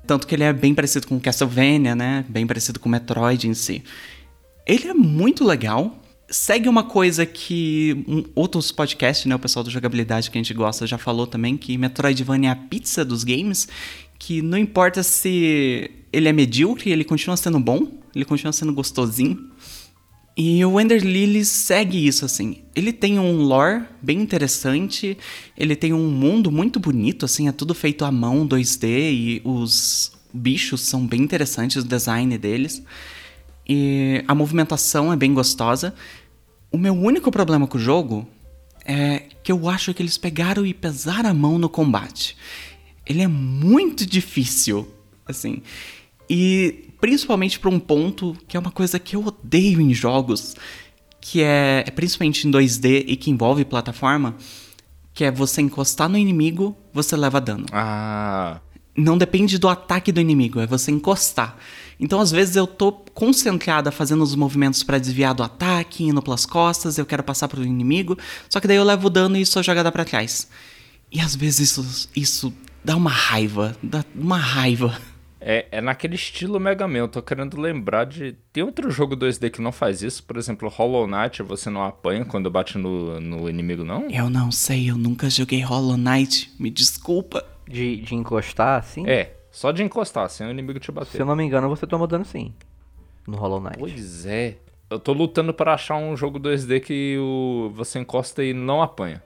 Tanto 0.07 0.27
que 0.27 0.35
ele 0.35 0.45
é 0.45 0.53
bem 0.53 0.75
parecido 0.75 1.07
com 1.07 1.19
Castlevania, 1.19 1.95
né? 1.95 2.25
Bem 2.29 2.47
parecido 2.47 2.79
com 2.79 2.89
Metroid 2.89 3.49
em 3.49 3.55
si. 3.55 3.83
Ele 4.67 4.89
é 4.89 4.95
muito 4.95 5.45
legal. 5.45 6.03
Segue 6.29 6.69
uma 6.69 6.85
coisa 6.85 7.25
que 7.25 8.05
um, 8.09 8.25
outros 8.35 8.73
podcasts, 8.73 9.27
né? 9.27 9.35
O 9.35 9.39
pessoal 9.39 9.65
da 9.65 9.71
jogabilidade 9.71 10.31
que 10.31 10.39
a 10.39 10.41
gente 10.41 10.55
gosta 10.55 10.87
já 10.87 10.99
falou 10.99 11.27
também, 11.27 11.57
que 11.57 11.77
Metroidvania 11.77 12.51
é 12.51 12.53
a 12.53 12.57
pizza 12.57 13.05
dos 13.05 13.25
games. 13.25 13.69
Que 14.19 14.41
não 14.41 14.57
importa 14.57 15.03
se 15.03 15.91
ele 16.13 16.29
é 16.29 16.33
medíocre, 16.33 16.91
ele 16.91 17.05
continua 17.05 17.37
sendo 17.37 17.61
bom, 17.61 18.01
ele 18.15 18.25
continua 18.25 18.53
sendo 18.53 18.73
gostosinho. 18.73 19.51
E 20.37 20.63
o 20.67 20.79
Ender 20.79 21.03
Lilies 21.03 21.49
segue 21.49 22.07
isso, 22.07 22.25
assim. 22.27 22.59
Ele 22.75 22.93
tem 22.93 23.19
um 23.19 23.43
lore 23.43 23.85
bem 24.03 24.21
interessante, 24.21 25.17
ele 25.57 25.75
tem 25.75 25.95
um 25.95 26.11
mundo 26.11 26.53
muito 26.53 26.79
bonito, 26.79 27.25
assim, 27.25 27.49
é 27.49 27.53
tudo 27.53 27.75
feito 27.75 28.05
à 28.05 28.13
mão, 28.13 28.47
2D, 28.47 28.85
e 28.85 29.43
os 29.43 30.13
bichos 30.35 30.83
são 30.83 31.07
bem 31.07 31.23
interessantes, 31.23 31.83
o 31.83 31.89
design 31.89 32.37
deles. 32.37 32.83
E 33.67 34.23
a 34.29 34.35
movimentação 34.35 35.11
é 35.11 35.17
bem 35.17 35.33
gostosa. 35.33 35.95
O 36.71 36.77
meu 36.77 36.93
único 36.93 37.33
problema 37.33 37.67
com 37.67 37.79
o 37.79 37.81
jogo 37.81 38.29
é 38.85 39.23
que 39.43 39.51
eu 39.51 39.69
acho 39.71 39.95
que 39.95 40.03
eles 40.03 40.19
pegaram 40.19 40.67
e 40.67 40.75
pesaram 40.75 41.31
a 41.31 41.35
mão 41.35 41.59
no 41.59 41.71
combate. 41.71 42.37
Ele 43.07 43.23
é 43.23 43.29
muito 43.29 44.05
difícil, 44.05 44.87
assim. 45.25 45.63
E 46.29 46.91
principalmente 47.01 47.59
para 47.59 47.71
um 47.71 47.79
ponto 47.79 48.37
que 48.49 48.57
é 48.57 48.61
uma 48.61 48.71
coisa 48.71 48.99
que 48.99 49.17
eu 49.17 49.25
odeio 49.25 49.81
em 49.81 49.93
jogos, 49.95 50.57
que 51.21 51.43
é, 51.43 51.85
é 51.87 51.91
principalmente 51.91 52.47
em 52.47 52.51
2D 52.51 53.05
e 53.07 53.17
que 53.17 53.31
envolve 53.31 53.65
plataforma, 53.65 54.37
que 55.13 55.25
é 55.25 55.31
você 55.31 55.63
encostar 55.63 56.09
no 56.09 56.19
inimigo, 56.19 56.77
você 56.93 57.17
leva 57.17 57.41
dano. 57.41 57.67
Ah. 57.73 58.61
Não 58.97 59.19
depende 59.19 59.59
do 59.59 59.69
ataque 59.69 60.11
do 60.11 60.21
inimigo, 60.21 60.61
é 60.61 60.67
você 60.67 60.91
encostar. 60.91 61.57
Então, 61.99 62.21
às 62.21 62.31
vezes, 62.31 62.57
eu 62.57 62.67
tô 62.67 62.93
concentrada 62.93 63.91
fazendo 63.91 64.23
os 64.23 64.35
movimentos 64.35 64.83
para 64.83 64.99
desviar 64.99 65.35
do 65.35 65.43
ataque, 65.43 66.05
indo 66.05 66.23
pelas 66.23 66.45
costas, 66.47 66.99
eu 66.99 67.07
quero 67.07 67.23
passar 67.23 67.49
pro 67.49 67.65
inimigo, 67.65 68.17
só 68.49 68.61
que 68.61 68.67
daí 68.67 68.77
eu 68.77 68.85
levo 68.85 69.11
dano 69.11 69.37
e 69.37 69.45
sou 69.45 69.63
jogada 69.63 69.91
para 69.91 70.05
trás. 70.05 70.49
E 71.11 71.21
às 71.21 71.35
vezes 71.35 71.71
isso, 71.71 72.09
isso 72.15 72.53
dá 72.85 72.97
uma 72.97 73.11
raiva, 73.11 73.77
dá 73.83 74.05
uma 74.15 74.39
raiva. 74.39 74.99
É, 75.49 75.69
é 75.71 75.81
naquele 75.81 76.17
estilo 76.17 76.59
Mega 76.59 76.89
Man. 76.89 76.99
Eu 76.99 77.09
tô 77.09 77.23
querendo 77.23 77.61
lembrar 77.61 78.05
de. 78.05 78.33
Tem 78.53 78.65
outro 78.65 78.91
jogo 78.91 79.17
2D 79.17 79.49
que 79.49 79.63
não 79.63 79.71
faz 79.71 80.03
isso? 80.03 80.25
Por 80.25 80.37
exemplo, 80.37 80.69
Hollow 80.69 81.07
Knight, 81.07 81.41
você 81.45 81.71
não 81.71 81.85
apanha 81.85 82.25
quando 82.25 82.51
bate 82.51 82.77
no, 82.77 83.21
no 83.21 83.49
inimigo, 83.49 83.85
não? 83.85 84.11
Eu 84.11 84.29
não 84.29 84.51
sei, 84.51 84.91
eu 84.91 84.99
nunca 84.99 85.31
joguei 85.31 85.61
Hollow 85.61 85.97
Knight. 85.97 86.53
Me 86.59 86.69
desculpa. 86.69 87.47
De, 87.65 87.99
de 87.99 88.17
encostar, 88.17 88.81
assim? 88.81 89.07
É, 89.07 89.37
só 89.53 89.71
de 89.71 89.85
encostar, 89.85 90.29
sem 90.29 90.49
o 90.49 90.51
inimigo 90.51 90.81
te 90.81 90.91
bater. 90.91 91.13
Se 91.13 91.23
eu 91.23 91.27
não 91.27 91.37
me 91.37 91.45
engano, 91.45 91.69
você 91.69 91.87
toma 91.87 92.09
dano 92.09 92.25
sim. 92.25 92.53
No 93.25 93.37
Hollow 93.37 93.61
Knight. 93.61 93.79
Pois 93.79 94.27
é. 94.27 94.57
Eu 94.91 94.99
tô 94.99 95.13
lutando 95.13 95.55
para 95.55 95.75
achar 95.75 95.95
um 95.97 96.17
jogo 96.17 96.41
2D 96.41 96.81
que 96.81 97.17
o, 97.21 97.71
você 97.73 98.01
encosta 98.01 98.43
e 98.43 98.53
não 98.53 98.83
apanha. 98.83 99.23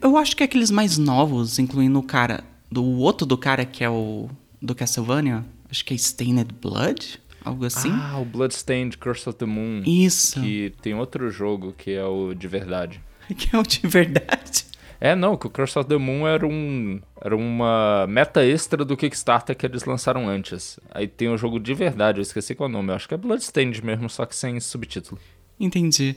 Eu 0.00 0.16
acho 0.16 0.36
que 0.36 0.44
é 0.44 0.46
aqueles 0.46 0.70
mais 0.70 0.98
novos, 0.98 1.58
incluindo 1.58 1.98
o 1.98 2.02
cara. 2.02 2.44
Do 2.70 2.84
outro 2.84 3.26
do 3.26 3.36
cara 3.36 3.64
que 3.64 3.82
é 3.82 3.90
o. 3.90 4.28
Do 4.60 4.74
Castlevania. 4.74 5.44
Acho 5.70 5.84
que 5.84 5.94
é 5.94 5.96
Stained 5.96 6.52
Blood? 6.60 7.20
Algo 7.44 7.64
assim? 7.64 7.90
Ah, 7.92 8.18
o 8.18 8.24
Bloodstained 8.24 8.98
Curse 8.98 9.28
of 9.28 9.38
the 9.38 9.46
Moon. 9.46 9.82
Isso. 9.86 10.40
Que 10.40 10.74
tem 10.82 10.94
outro 10.94 11.30
jogo 11.30 11.72
que 11.72 11.92
é 11.92 12.04
o 12.04 12.34
de 12.34 12.48
verdade. 12.48 13.00
que 13.36 13.54
é 13.54 13.58
o 13.58 13.62
de 13.62 13.86
verdade. 13.86 14.66
É, 15.00 15.14
não, 15.14 15.36
que 15.36 15.46
o 15.46 15.50
Curse 15.50 15.78
of 15.78 15.88
the 15.88 15.96
Moon 15.96 16.26
era 16.26 16.46
um 16.46 17.00
era 17.20 17.36
uma 17.36 18.06
meta 18.08 18.44
extra 18.44 18.84
do 18.84 18.96
Kickstarter 18.96 19.56
que 19.56 19.64
eles 19.64 19.84
lançaram 19.84 20.28
antes. 20.28 20.78
Aí 20.90 21.06
tem 21.06 21.28
um 21.28 21.38
jogo 21.38 21.60
de 21.60 21.72
verdade, 21.72 22.18
eu 22.18 22.22
esqueci 22.22 22.54
qual 22.54 22.68
é 22.68 22.70
o 22.70 22.72
nome. 22.72 22.90
Eu 22.90 22.96
acho 22.96 23.08
que 23.08 23.14
é 23.14 23.16
Bloodstained 23.16 23.84
mesmo, 23.84 24.10
só 24.10 24.26
que 24.26 24.34
sem 24.34 24.58
subtítulo. 24.58 25.20
Entendi. 25.58 26.16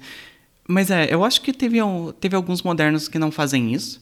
Mas 0.67 0.89
é, 0.89 1.13
eu 1.13 1.23
acho 1.23 1.41
que 1.41 1.53
teve, 1.53 1.77
teve 2.19 2.35
alguns 2.35 2.61
modernos 2.61 3.07
que 3.07 3.19
não 3.19 3.31
fazem 3.31 3.73
isso, 3.73 4.01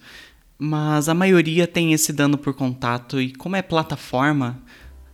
mas 0.60 1.08
a 1.08 1.14
maioria 1.14 1.66
tem 1.66 1.94
esse 1.94 2.12
dano 2.12 2.38
por 2.38 2.54
contato 2.54 3.22
e 3.22 3.32
como 3.32 3.56
é 3.56 3.62
plataforma, 3.62 4.62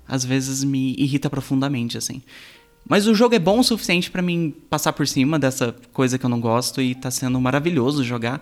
às 0.07 0.25
vezes 0.25 0.63
me 0.63 0.95
irrita 0.97 1.29
profundamente, 1.29 1.99
assim. 1.99 2.23
Mas 2.87 3.05
o 3.05 3.13
jogo 3.13 3.35
é 3.35 3.39
bom 3.39 3.59
o 3.59 3.63
suficiente 3.63 4.09
para 4.09 4.23
mim 4.23 4.53
passar 4.69 4.91
por 4.93 5.07
cima 5.07 5.37
dessa 5.37 5.75
coisa 5.93 6.17
que 6.17 6.25
eu 6.25 6.29
não 6.29 6.39
gosto 6.39 6.81
e 6.81 6.95
tá 6.95 7.11
sendo 7.11 7.39
maravilhoso 7.39 8.03
jogar. 8.03 8.39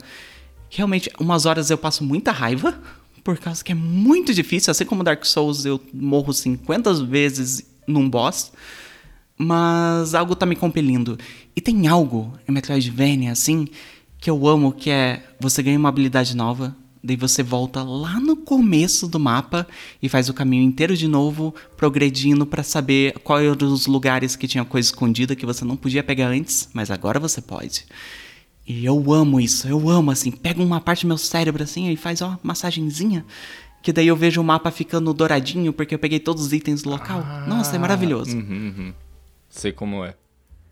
Realmente, 0.69 1.09
umas 1.19 1.45
horas 1.45 1.69
eu 1.69 1.77
passo 1.77 2.05
muita 2.05 2.31
raiva, 2.31 2.81
por 3.21 3.37
causa 3.37 3.63
que 3.63 3.73
é 3.73 3.75
muito 3.75 4.33
difícil, 4.33 4.71
assim 4.71 4.85
como 4.85 5.03
Dark 5.03 5.25
Souls 5.25 5.65
eu 5.65 5.81
morro 5.93 6.33
50 6.33 7.05
vezes 7.05 7.65
num 7.85 8.09
boss, 8.09 8.51
mas 9.37 10.13
algo 10.13 10.35
tá 10.35 10.45
me 10.45 10.55
compelindo. 10.55 11.17
E 11.55 11.59
tem 11.59 11.87
algo 11.87 12.33
em 12.47 12.51
Metroidvania 12.51 13.33
assim 13.33 13.67
que 14.19 14.29
eu 14.29 14.47
amo, 14.47 14.71
que 14.71 14.89
é 14.89 15.21
você 15.37 15.61
ganha 15.61 15.77
uma 15.77 15.89
habilidade 15.89 16.35
nova, 16.35 16.75
daí 17.03 17.17
você 17.17 17.43
volta 17.43 17.83
lá 17.83 18.19
no 18.19 18.37
começo 18.37 19.07
do 19.07 19.19
mapa 19.19 19.67
e 20.01 20.07
faz 20.07 20.29
o 20.29 20.33
caminho 20.33 20.63
inteiro 20.63 20.95
de 20.95 21.07
novo, 21.07 21.53
progredindo 21.75 22.45
para 22.45 22.63
saber 22.63 23.19
quais 23.19 23.45
eram 23.45 23.73
os 23.73 23.85
lugares 23.85 24.37
que 24.37 24.47
tinha 24.47 24.63
coisa 24.63 24.87
escondida 24.87 25.35
que 25.35 25.45
você 25.45 25.65
não 25.65 25.75
podia 25.75 26.01
pegar 26.01 26.29
antes, 26.29 26.69
mas 26.73 26.89
agora 26.89 27.19
você 27.19 27.41
pode. 27.41 27.85
E 28.65 28.85
eu 28.85 29.11
amo 29.11 29.41
isso, 29.41 29.67
eu 29.67 29.89
amo 29.89 30.11
assim, 30.11 30.31
pega 30.31 30.63
uma 30.63 30.79
parte 30.79 31.01
do 31.01 31.09
meu 31.09 31.17
cérebro 31.17 31.63
assim 31.63 31.89
e 31.89 31.97
faz 31.97 32.21
uma 32.21 32.39
massagenzinha, 32.41 33.25
que 33.81 33.91
daí 33.91 34.07
eu 34.07 34.15
vejo 34.15 34.39
o 34.39 34.43
mapa 34.43 34.71
ficando 34.71 35.13
douradinho 35.13 35.73
porque 35.73 35.93
eu 35.93 35.99
peguei 35.99 36.19
todos 36.19 36.45
os 36.45 36.53
itens 36.53 36.83
do 36.83 36.89
local. 36.89 37.21
Ah, 37.25 37.45
Nossa, 37.45 37.75
é 37.75 37.79
maravilhoso. 37.79 38.37
Uhum, 38.37 38.73
uhum. 38.77 38.93
Sei 39.49 39.73
como 39.73 40.05
é. 40.05 40.15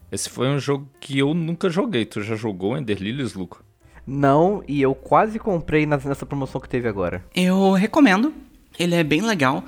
Esse 0.09 0.29
foi 0.29 0.47
um 0.47 0.59
jogo 0.59 0.89
que 0.99 1.19
eu 1.19 1.33
nunca 1.33 1.69
joguei. 1.69 2.05
Tu 2.05 2.21
já 2.21 2.35
jogou 2.35 2.77
Ender 2.77 3.01
Lilies, 3.01 3.33
Luca? 3.33 3.59
Não, 4.05 4.63
e 4.67 4.81
eu 4.81 4.93
quase 4.95 5.37
comprei 5.39 5.85
nessa 5.85 6.25
promoção 6.25 6.59
que 6.59 6.69
teve 6.69 6.87
agora. 6.87 7.23
Eu 7.35 7.71
recomendo. 7.71 8.33
Ele 8.79 8.95
é 8.95 9.03
bem 9.03 9.21
legal. 9.21 9.63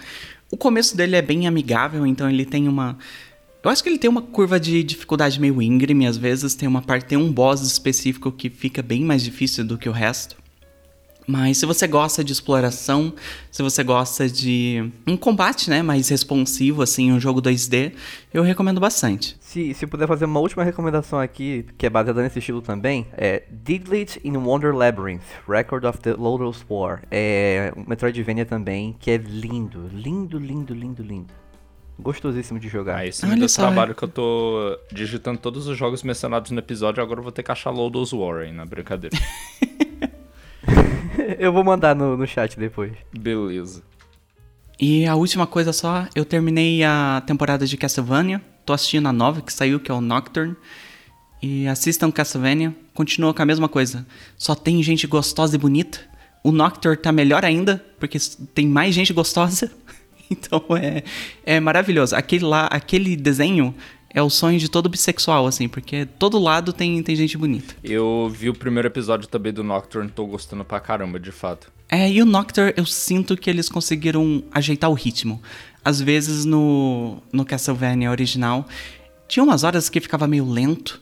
O 0.52 0.58
começo 0.58 0.96
dele 0.96 1.16
é 1.16 1.22
bem 1.22 1.48
amigável, 1.48 2.06
então 2.06 2.30
ele 2.30 2.46
tem 2.46 2.68
uma. 2.68 2.98
Eu 3.64 3.70
acho 3.70 3.82
que 3.82 3.90
ele 3.90 3.98
tem 3.98 4.10
uma 4.10 4.22
curva 4.22 4.60
de 4.60 4.84
dificuldade 4.84 5.40
meio 5.40 5.62
íngreme, 5.62 6.06
às 6.06 6.18
vezes 6.18 6.54
tem 6.54 6.68
uma 6.68 6.82
parte, 6.82 7.06
tem 7.06 7.18
um 7.18 7.32
boss 7.32 7.62
específico 7.62 8.32
que 8.32 8.50
fica 8.50 8.82
bem 8.82 9.02
mais 9.02 9.24
difícil 9.24 9.64
do 9.64 9.78
que 9.78 9.88
o 9.88 9.92
resto. 9.92 10.36
Mas 11.28 11.58
se 11.58 11.66
você 11.66 11.88
gosta 11.88 12.24
de 12.24 12.34
exploração, 12.34 13.14
se 13.52 13.62
você 13.62 13.84
gosta 13.84 14.28
de 14.30 14.92
um 15.08 15.16
combate, 15.16 15.70
né, 15.70 15.82
mais 15.82 16.10
responsivo, 16.10 16.82
assim, 16.82 17.12
um 17.12 17.20
jogo 17.20 17.42
2D, 17.42 17.94
eu 18.34 18.44
recomendo 18.44 18.80
bastante. 18.80 19.38
Se, 19.40 19.74
se 19.74 19.88
puder 19.88 20.08
fazer 20.08 20.26
uma 20.26 20.40
última 20.40 20.64
recomendação 20.64 21.20
aqui, 21.20 21.66
que 21.78 21.86
é 21.86 21.90
baseada 21.90 22.22
nesse 22.22 22.40
estilo 22.40 22.62
também, 22.62 23.08
é 23.14 23.44
Diglett 23.52 24.20
in 24.24 24.36
Wonder 24.38 24.76
Labyrinth, 24.76 25.22
Record 25.48 25.86
of 25.86 26.00
the 26.00 26.14
Lotus 26.14 26.66
War. 26.70 27.04
É 27.10 27.72
um 27.78 27.86
Metroidvania 27.88 28.46
também, 28.46 28.96
que 29.00 29.12
é 29.12 29.18
lindo, 29.18 29.90
lindo, 29.94 30.38
lindo, 30.38 30.74
lindo, 30.74 31.04
lindo. 31.04 31.34
Gostosíssimo 32.00 32.60
de 32.60 32.68
jogar. 32.68 32.98
Ah, 32.98 33.06
esse 33.06 33.24
Olha 33.26 33.48
trabalho 33.48 33.92
é. 33.92 33.94
que 33.94 34.04
eu 34.04 34.08
tô 34.08 34.80
digitando 34.92 35.38
todos 35.38 35.68
os 35.68 35.78
jogos 35.78 36.02
mencionados 36.02 36.50
no 36.50 36.60
episódio, 36.60 37.04
agora 37.04 37.20
eu 37.20 37.24
vou 37.24 37.32
ter 37.32 37.44
que 37.44 37.52
achar 37.52 37.70
Lotus 37.70 38.12
War, 38.12 38.44
hein, 38.44 38.54
na 38.54 38.66
brincadeira. 38.66 39.16
eu 41.40 41.52
vou 41.52 41.64
mandar 41.64 41.96
no, 41.96 42.18
no 42.18 42.28
chat 42.28 42.58
depois. 42.58 42.94
Beleza. 43.18 43.84
E 44.80 45.06
a 45.06 45.16
última 45.16 45.48
coisa 45.48 45.72
só, 45.72 46.08
eu 46.16 46.26
terminei 46.26 46.84
a 46.84 47.22
temporada 47.26 47.66
de 47.66 47.78
Castlevania. 47.78 48.42
Tô 48.66 48.74
assistindo 48.74 49.08
a 49.08 49.14
nova 49.14 49.42
que 49.42 49.54
saiu, 49.54 49.80
que 49.80 49.92
é 49.92 49.94
o 49.94 50.02
Nocturne. 50.02 50.56
E 51.42 51.68
assistam 51.68 52.12
Castlevania. 52.12 52.76
Continua 52.94 53.34
com 53.34 53.42
a 53.42 53.46
mesma 53.46 53.70
coisa. 53.70 54.06
Só 54.38 54.56
tem 54.56 54.82
gente 54.82 55.06
gostosa 55.08 55.56
e 55.56 55.60
bonita. 55.60 56.00
O 56.44 56.52
Nocturne 56.52 56.98
tá 56.98 57.12
melhor 57.12 57.46
ainda, 57.46 57.84
porque 58.00 58.18
tem 58.54 58.68
mais 58.68 58.94
gente 58.94 59.14
gostosa. 59.14 59.72
Então 60.32 60.64
é, 60.76 61.04
é 61.46 61.60
maravilhoso. 61.60 62.16
Aquele 62.16 62.46
lá, 62.46 62.66
aquele 62.66 63.16
desenho 63.16 63.76
é 64.14 64.22
o 64.22 64.30
sonho 64.30 64.60
de 64.60 64.70
todo 64.70 64.88
bissexual, 64.88 65.48
assim, 65.48 65.68
porque 65.68 66.06
todo 66.06 66.38
lado 66.38 66.72
tem, 66.72 67.02
tem 67.02 67.16
gente 67.16 67.38
bonita. 67.38 67.76
Eu 67.84 68.32
vi 68.34 68.50
o 68.50 68.54
primeiro 68.54 68.88
episódio 68.88 69.28
também 69.28 69.52
do 69.52 69.64
Nocturne, 69.64 70.10
tô 70.10 70.26
gostando 70.26 70.64
pra 70.64 70.80
caramba, 70.80 71.20
de 71.20 71.32
fato. 71.32 71.72
É, 71.90 72.10
e 72.10 72.22
o 72.22 72.26
Nocturne, 72.26 72.74
eu 72.78 72.86
sinto 72.86 73.36
que 73.36 73.50
eles 73.50 73.70
conseguiram 73.70 74.44
ajeitar 74.52 74.90
o 74.90 74.94
ritmo. 74.94 75.42
Às 75.84 76.00
vezes 76.00 76.46
no, 76.46 77.22
no 77.32 77.44
Castlevania 77.44 78.12
original, 78.12 78.68
tinha 79.28 79.44
umas 79.44 79.64
horas 79.64 79.90
que 79.90 80.00
ficava 80.00 80.28
meio 80.28 80.50
lento, 80.50 81.02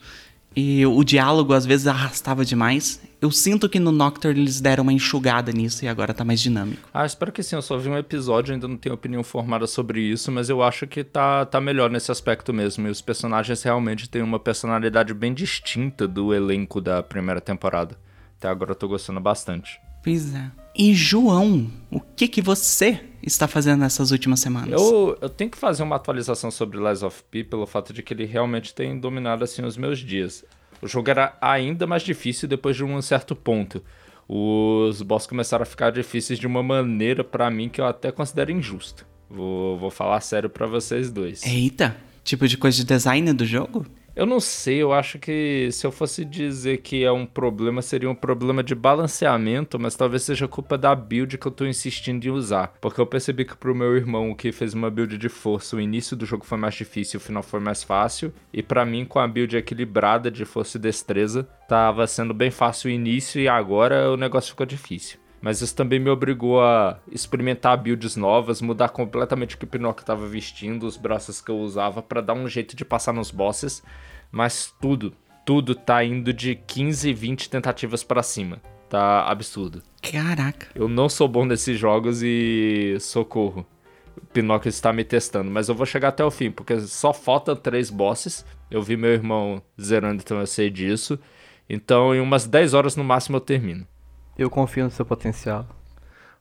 e 0.55 0.86
o 0.86 1.03
diálogo 1.03 1.53
às 1.53 1.65
vezes 1.65 1.88
arrastava 1.88 2.43
demais. 2.43 3.01
Eu 3.22 3.29
sinto 3.31 3.70
que 3.70 3.79
no 3.79 3.91
Nocturne 3.91 4.41
eles 4.41 4.60
deram 4.60 4.81
uma 4.81 4.91
enxugada 4.91 5.51
nisso 5.51 5.86
e 5.86 5.88
agora 5.88 6.13
tá 6.13 6.25
mais 6.25 6.41
dinâmico. 6.41 6.89
Ah, 6.93 7.05
espero 7.05 7.31
que 7.31 7.43
sim. 7.43 7.55
Eu 7.55 7.62
só 7.62 7.77
vi 7.77 7.88
um 7.88 7.98
episódio, 7.98 8.53
ainda 8.53 8.67
não 8.67 8.77
tenho 8.77 8.96
opinião 8.96 9.24
formada 9.24 9.67
sobre 9.67 10.01
isso, 10.01 10.31
mas 10.31 10.50
eu 10.50 10.63
acho 10.63 10.88
que 10.88 11.03
tá, 11.03 11.46
tá 11.46 11.62
melhor 11.62 11.89
nesse 11.89 12.12
aspecto 12.12 12.51
mesmo. 12.51 12.88
E 12.88 12.89
os 12.89 13.01
personagens 13.01 13.62
realmente 13.62 14.10
têm 14.10 14.24
uma 14.24 14.39
personalidade 14.39 15.13
bem 15.13 15.34
distinta 15.34 16.08
do 16.08 16.34
elenco 16.34 16.81
da 16.81 17.03
primeira 17.03 17.39
temporada. 17.39 17.96
Até 18.38 18.48
agora 18.48 18.72
eu 18.72 18.75
tô 18.75 18.88
gostando 18.88 19.20
bastante. 19.20 19.79
Pois 20.03 20.34
é. 20.34 20.51
E 20.75 20.93
João, 20.93 21.70
o 21.91 22.00
que 22.00 22.27
que 22.27 22.41
você 22.41 23.01
está 23.22 23.48
fazendo 23.48 23.81
nessas 23.81 24.12
últimas 24.12 24.39
semanas? 24.39 24.81
Eu, 24.81 25.17
eu 25.22 25.29
tenho 25.29 25.50
que 25.50 25.58
fazer 25.58 25.84
uma 25.84 25.98
atualização 25.98 26.50
sobre 26.50 26.79
Lies 26.79 27.03
of 27.03 27.24
P 27.29 27.43
pelo 27.43 27.67
fato 27.67 27.93
de 27.93 28.01
que 28.01 28.13
ele 28.13 28.25
realmente 28.25 28.74
tem 28.74 28.98
dominado 29.00 29.43
assim 29.43 29.63
os 29.63 29.77
meus 29.77 30.00
dias. 30.00 30.46
O 30.81 30.88
jogo 30.88 31.10
era 31.10 31.38
ainda 31.41 31.86
mais 31.86 32.01
difícil 32.01 32.48
depois 32.48 32.75
de 32.75 32.84
um 32.84 33.01
certo 33.01 33.36
ponto. 33.36 33.84
Os 34.27 35.01
boss 35.01 35.27
começaram 35.27 35.63
a 35.63 35.65
ficar 35.65 35.91
difíceis 35.91 36.39
de 36.39 36.48
uma 36.48 36.63
maneira 36.63 37.24
para 37.24 37.51
mim 37.51 37.67
que 37.70 37.81
eu 37.81 37.86
até 37.86 38.12
considero 38.12 38.51
injusta. 38.51 39.05
Vou, 39.29 39.77
vou 39.77 39.91
falar 39.91 40.22
sério 40.22 40.50
para 40.50 40.65
vocês 40.65 41.12
dois. 41.12 41.46
Eita, 41.46 41.96
tipo 42.24 42.48
de 42.48 42.58
coisa 42.58 42.77
de 42.77 42.86
design 42.86 43.31
do 43.34 43.46
jogo? 43.46 43.86
Eu 44.13 44.25
não 44.25 44.41
sei, 44.41 44.82
eu 44.82 44.91
acho 44.91 45.18
que 45.18 45.70
se 45.72 45.88
eu 45.88 45.91
fosse 45.91 46.25
dizer 46.25 46.80
que 46.80 47.01
é 47.01 47.12
um 47.12 47.25
problema, 47.25 47.82
seria 47.82 48.10
um 48.10 48.15
problema 48.15 48.62
de 48.62 48.75
balanceamento, 48.75 49.80
mas 49.80 49.96
talvez 49.96 50.24
seja 50.24 50.50
culpa 50.50 50.77
da 50.77 50.94
build 50.94 51.38
que 51.38 51.48
eu 51.48 51.51
tô 51.51 51.65
insistindo 51.65 52.25
em 52.25 52.30
usar. 52.30 52.74
Porque 52.82 53.00
eu 53.00 53.08
percebi 53.08 53.46
que 53.46 53.56
pro 53.56 53.74
meu 53.74 53.96
irmão, 53.96 54.36
que 54.36 54.51
fez 54.51 54.74
uma 54.74 54.89
build 54.89 55.18
de 55.18 55.30
força, 55.30 55.77
o 55.77 55.82
início 55.82 56.18
do 56.18 56.25
jogo 56.25 56.46
foi 56.46 56.58
mais 56.58 56.75
difícil, 56.75 57.20
o 57.20 57.24
final 57.24 57.41
foi 57.41 57.62
mais 57.62 57.84
fácil. 57.84 58.34
E 58.51 58.62
para 58.62 58.86
mim, 58.86 59.06
com 59.06 59.18
a 59.18 59.27
build 59.27 59.56
equilibrada 59.56 60.30
de 60.30 60.44
força 60.44 60.77
e 60.77 60.82
destreza, 60.82 61.48
tava 61.70 62.06
sendo 62.06 62.34
bem 62.34 62.51
fácil 62.51 62.89
o 62.89 62.94
início 62.94 63.39
e 63.39 63.48
agora 63.48 64.12
o 64.12 64.18
negócio 64.18 64.50
ficou 64.50 64.65
difícil. 64.65 65.21
Mas 65.42 65.60
isso 65.60 65.76
também 65.76 66.00
me 66.00 66.10
obrigou 66.10 66.62
a 66.62 67.00
experimentar 67.12 67.76
builds 67.76 68.16
novas, 68.16 68.62
mudar 68.62 68.90
completamente 68.90 69.56
o 69.56 69.58
que 69.58 69.66
o 69.66 69.68
Pinocchio 69.68 70.02
estava 70.02 70.28
vestindo, 70.28 70.86
os 70.86 70.98
braços 70.98 71.42
que 71.42 71.50
eu 71.50 71.58
usava 71.58 72.02
para 72.02 72.22
dar 72.22 72.34
um 72.34 72.48
jeito 72.48 72.76
de 72.76 72.86
passar 72.86 73.12
nos 73.12 73.32
bosses. 73.32 73.82
Mas 74.32 74.74
tudo, 74.80 75.14
tudo 75.44 75.74
tá 75.74 76.04
indo 76.04 76.32
de 76.32 76.56
15, 76.56 77.12
20 77.12 77.50
tentativas 77.50 78.04
para 78.04 78.22
cima. 78.22 78.62
Tá 78.88 79.26
absurdo. 79.28 79.82
Caraca. 80.02 80.68
Eu 80.76 80.88
não 80.88 81.10
sou 81.10 81.28
bom 81.28 81.46
nesses 81.46 81.80
jogos 81.80 82.22
e 82.22 82.98
socorro. 83.00 83.66
O 84.16 84.26
Pinocchio 84.28 84.70
está 84.70 84.94
me 84.94 85.04
testando, 85.04 85.50
mas 85.50 85.70
eu 85.70 85.76
vou 85.76 85.86
chegar 85.86 86.10
até 86.10 86.24
o 86.24 86.30
fim, 86.30 86.52
porque 86.52 86.80
só 86.82 87.14
faltam 87.14 87.56
três 87.56 87.90
bosses. 87.90 88.46
Eu 88.70 88.82
vi 88.82 88.96
meu 88.96 89.12
irmão 89.12 89.62
zerando, 89.82 90.22
então 90.22 90.40
eu 90.40 90.46
sei 90.46 90.70
disso. 90.70 91.18
Então, 91.70 92.14
em 92.14 92.20
umas 92.20 92.46
10 92.46 92.74
horas 92.74 92.96
no 92.96 93.04
máximo 93.04 93.38
eu 93.38 93.42
termino. 93.42 93.88
Eu 94.38 94.50
confio 94.50 94.86
no 94.86 94.92
seu 94.92 95.06
potencial. 95.06 95.68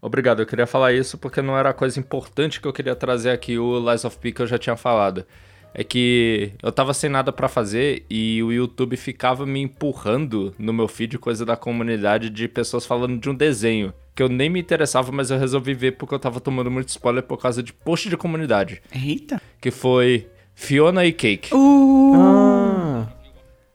Obrigado, 0.03 0.41
eu 0.41 0.47
queria 0.47 0.67
falar 0.67 0.93
isso 0.93 1.19
porque 1.19 1.43
não 1.43 1.57
era 1.57 1.71
a 1.71 1.75
coisa 1.75 2.01
importante 2.01 2.61
que 2.61 2.67
eu 2.67 2.73
queria 2.73 2.95
trazer 2.95 3.31
aqui, 3.31 3.59
o 3.59 3.79
Lies 3.91 4.05
of 4.05 4.17
P 4.19 4.33
que 4.33 4.41
eu 4.41 4.47
já 4.47 4.59
tinha 4.59 4.77
falado. 4.77 5.27
É 5.73 5.85
que 5.85 6.53
eu 6.63 6.73
tava 6.73 6.93
sem 6.93 7.09
nada 7.09 7.33
para 7.33 7.49
fazer 7.49 8.05
e 8.11 8.43
o 8.43 8.51
YouTube 8.53 8.97
ficava 8.97 9.47
me 9.47 9.61
empurrando 9.61 10.53
no 10.59 10.73
meu 10.73 10.89
feed 10.89 11.17
coisa 11.19 11.45
da 11.45 11.57
comunidade 11.57 12.29
de 12.29 12.49
pessoas 12.49 12.85
falando 12.85 13.21
de 13.21 13.31
um 13.31 13.35
desenho. 13.35 13.93
Que 14.15 14.23
eu 14.23 14.29
nem 14.29 14.51
me 14.51 14.59
interessava, 14.59 15.13
mas 15.13 15.31
eu 15.31 15.39
resolvi 15.39 15.73
ver 15.75 15.93
porque 15.93 16.15
eu 16.15 16.19
tava 16.19 16.41
tomando 16.41 16.71
muito 16.71 16.89
spoiler 16.89 17.23
por 17.23 17.39
causa 17.39 17.63
de 17.63 17.73
post 17.73 18.09
de 18.09 18.17
comunidade. 18.17 18.83
Eita! 18.93 19.41
Que 19.61 19.71
foi 19.71 20.29
Fiona 20.55 21.07
e 21.07 21.13
Cake. 21.13 21.55
Uh. 21.55 22.15
Ah. 22.17 23.07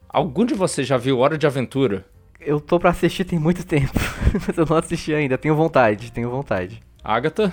Algum 0.08 0.44
de 0.44 0.54
vocês 0.54 0.86
já 0.86 0.98
viu 0.98 1.18
Hora 1.18 1.38
de 1.38 1.46
Aventura? 1.46 2.04
Eu 2.46 2.60
tô 2.60 2.78
pra 2.78 2.90
assistir 2.90 3.24
tem 3.24 3.40
muito 3.40 3.66
tempo, 3.66 3.98
mas 4.46 4.56
eu 4.56 4.64
não 4.64 4.76
assisti 4.76 5.12
ainda. 5.12 5.36
Tenho 5.36 5.56
vontade, 5.56 6.12
tenho 6.12 6.30
vontade. 6.30 6.80
Agatha? 7.02 7.52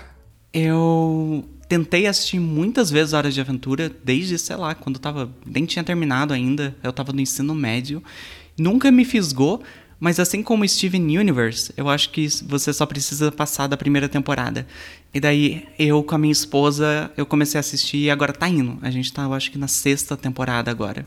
Eu 0.53 1.43
tentei 1.67 2.05
assistir 2.05 2.39
muitas 2.39 2.91
vezes 2.91 3.11
Horas 3.11 3.33
de 3.33 3.41
Aventura, 3.41 3.91
desde, 4.03 4.37
sei 4.37 4.55
lá, 4.55 4.75
quando 4.75 4.97
eu 4.97 5.01
tava. 5.01 5.31
Nem 5.43 5.65
tinha 5.65 5.83
terminado 5.83 6.31
ainda, 6.31 6.75
eu 6.83 6.93
tava 6.93 7.11
no 7.11 7.19
ensino 7.19 7.55
médio. 7.55 8.03
Nunca 8.55 8.91
me 8.91 9.03
fisgou, 9.03 9.63
mas 9.99 10.19
assim 10.19 10.43
como 10.43 10.67
Steven 10.67 11.17
Universe, 11.17 11.73
eu 11.75 11.89
acho 11.89 12.11
que 12.11 12.27
você 12.45 12.71
só 12.71 12.85
precisa 12.85 13.31
passar 13.31 13.65
da 13.65 13.75
primeira 13.75 14.07
temporada. 14.07 14.67
E 15.11 15.19
daí 15.19 15.67
eu 15.79 16.03
com 16.03 16.13
a 16.13 16.19
minha 16.19 16.31
esposa, 16.31 17.09
eu 17.17 17.25
comecei 17.25 17.57
a 17.57 17.61
assistir 17.61 17.97
e 17.97 18.11
agora 18.11 18.31
tá 18.31 18.47
indo. 18.47 18.77
A 18.83 18.91
gente 18.91 19.11
tá, 19.11 19.23
eu 19.23 19.33
acho 19.33 19.49
que 19.49 19.57
na 19.57 19.67
sexta 19.67 20.15
temporada 20.15 20.69
agora. 20.69 21.03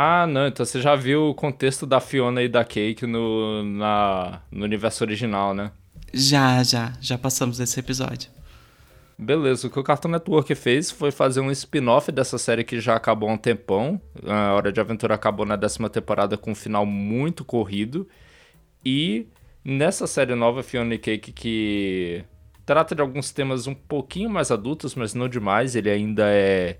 Ah, 0.00 0.28
não, 0.28 0.46
então 0.46 0.64
você 0.64 0.80
já 0.80 0.94
viu 0.94 1.28
o 1.28 1.34
contexto 1.34 1.84
da 1.84 1.98
Fiona 1.98 2.40
e 2.40 2.48
da 2.48 2.64
Cake 2.64 3.04
no, 3.04 3.64
na, 3.64 4.40
no 4.48 4.64
universo 4.64 5.02
original, 5.02 5.52
né? 5.52 5.72
Já, 6.14 6.62
já, 6.62 6.92
já 7.00 7.18
passamos 7.18 7.58
desse 7.58 7.80
episódio. 7.80 8.30
Beleza, 9.18 9.66
o 9.66 9.70
que 9.70 9.80
o 9.80 9.82
Cartoon 9.82 10.10
Network 10.10 10.54
fez 10.54 10.88
foi 10.88 11.10
fazer 11.10 11.40
um 11.40 11.50
spin-off 11.50 12.12
dessa 12.12 12.38
série 12.38 12.62
que 12.62 12.78
já 12.78 12.94
acabou 12.94 13.28
há 13.28 13.32
um 13.32 13.36
tempão. 13.36 14.00
A 14.24 14.54
Hora 14.54 14.70
de 14.70 14.80
Aventura 14.80 15.16
acabou 15.16 15.44
na 15.44 15.56
décima 15.56 15.90
temporada 15.90 16.38
com 16.38 16.52
um 16.52 16.54
final 16.54 16.86
muito 16.86 17.44
corrido. 17.44 18.08
E 18.86 19.26
nessa 19.64 20.06
série 20.06 20.36
nova, 20.36 20.62
Fiona 20.62 20.94
e 20.94 20.98
Cake, 20.98 21.32
que 21.32 22.24
trata 22.64 22.94
de 22.94 23.00
alguns 23.00 23.32
temas 23.32 23.66
um 23.66 23.74
pouquinho 23.74 24.30
mais 24.30 24.52
adultos, 24.52 24.94
mas 24.94 25.12
não 25.12 25.28
demais, 25.28 25.74
ele 25.74 25.90
ainda 25.90 26.22
é 26.28 26.78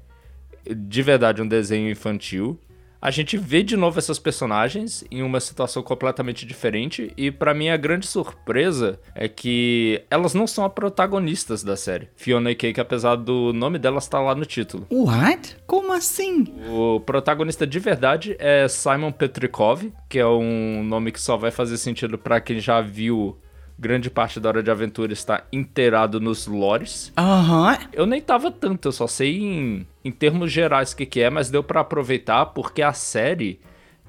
de 0.71 1.03
verdade 1.03 1.43
um 1.43 1.49
desenho 1.49 1.91
infantil 1.91 2.61
a 3.01 3.11
gente 3.11 3.37
vê 3.37 3.63
de 3.63 3.77
novo 3.77 3.99
essas 3.99 4.19
personagens 4.19 5.05
em 5.11 5.23
uma 5.23 5.41
situação 5.41 5.83
completamente 5.83 6.45
diferente 6.45 7.13
e 7.17 7.31
para 7.31 7.55
mim 7.55 7.69
a 7.69 7.77
grande 7.77 8.07
surpresa 8.07 8.99
é 9.15 9.29
que 9.29 10.03
elas 10.11 10.35
não 10.35 10.47
são 10.47 10.65
as 10.65 10.73
protagonistas 10.73 11.63
da 11.63 11.77
série. 11.77 12.09
Fiona 12.17 12.51
e 12.51 12.55
Cake, 12.55 12.81
apesar 12.81 13.17
do 13.17 13.53
nome 13.53 13.79
delas 13.79 14.05
estar 14.05 14.19
tá 14.19 14.25
lá 14.25 14.35
no 14.35 14.45
título. 14.45 14.87
What? 14.91 15.57
Como 15.67 15.93
assim? 15.93 16.47
O 16.69 17.01
protagonista 17.01 17.67
de 17.67 17.79
verdade 17.79 18.37
é 18.39 18.67
Simon 18.69 19.13
Petrikov, 19.13 19.93
que 20.09 20.19
é 20.19 20.27
um 20.27 20.83
nome 20.83 21.13
que 21.13 21.21
só 21.21 21.37
vai 21.37 21.51
fazer 21.51 21.79
sentido 21.79 22.19
para 22.19 22.41
quem 22.41 22.59
já 22.59 22.81
viu 22.81 23.39
grande 23.79 24.11
parte 24.11 24.41
da 24.41 24.49
Hora 24.49 24.63
de 24.63 24.71
Aventura 24.71 25.13
está 25.13 25.45
inteirado 25.53 26.21
nos 26.21 26.47
lores. 26.47 27.13
Aham. 27.17 27.73
Uhum. 27.73 27.89
Eu 27.93 28.07
nem 28.07 28.21
tava 28.21 28.51
tanto, 28.51 28.89
eu 28.89 28.93
só 28.93 29.07
sei 29.07 29.39
em, 29.39 29.87
em 30.05 30.11
termos 30.11 30.51
gerais 30.51 30.93
o 30.93 30.97
que, 30.97 31.07
que 31.07 31.21
é, 31.21 31.31
mas 31.31 31.51
deu 31.51 31.63
para 31.63 31.81
aproveitar 31.81 32.47
porque 32.47 32.83
a 32.83 32.93
série 32.93 33.61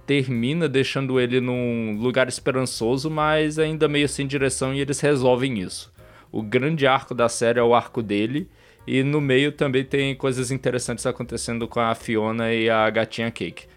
termina 0.06 0.68
deixando 0.68 1.20
ele 1.20 1.40
num 1.40 1.98
lugar 2.00 2.28
esperançoso, 2.28 3.12
mas 3.12 3.60
ainda 3.60 3.88
meio 3.88 4.10
sem 4.10 4.26
direção 4.26 4.74
e 4.74 4.80
eles 4.80 5.00
resolvem 5.00 5.60
isso. 5.60 5.94
O 6.32 6.42
grande 6.42 6.88
arco 6.88 7.14
da 7.14 7.30
série 7.30 7.60
é 7.60 7.64
o 7.64 7.76
arco 7.76 8.02
dele. 8.02 8.50
E 8.88 9.04
no 9.04 9.22
meio 9.22 9.52
também 9.52 9.84
tem 9.84 10.16
coisas 10.16 10.50
interessantes 10.50 11.06
acontecendo 11.06 11.68
com 11.68 11.80
a 11.80 11.94
Fiona 11.94 12.52
e 12.52 12.70
a 12.72 12.90
gatinha 12.90 13.30
Cake. 13.30 13.68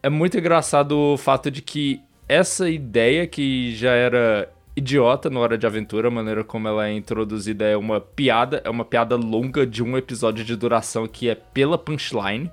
É 0.00 0.08
muito 0.08 0.38
engraçado 0.38 0.96
o 0.96 1.16
fato 1.16 1.50
de 1.50 1.60
que 1.60 2.00
essa 2.28 2.70
ideia 2.70 3.26
que 3.26 3.74
já 3.74 3.92
era 3.92 4.48
idiota 4.80 5.30
no 5.30 5.40
Hora 5.40 5.56
de 5.56 5.66
Aventura, 5.66 6.08
a 6.08 6.10
maneira 6.10 6.42
como 6.42 6.66
ela 6.66 6.88
é 6.88 6.92
introduzida 6.92 7.64
é 7.64 7.76
uma 7.76 8.00
piada, 8.00 8.60
é 8.64 8.70
uma 8.70 8.84
piada 8.84 9.14
longa 9.14 9.66
de 9.66 9.82
um 9.82 9.96
episódio 9.96 10.44
de 10.44 10.56
duração 10.56 11.06
que 11.06 11.28
é 11.28 11.34
pela 11.34 11.78
punchline. 11.78 12.50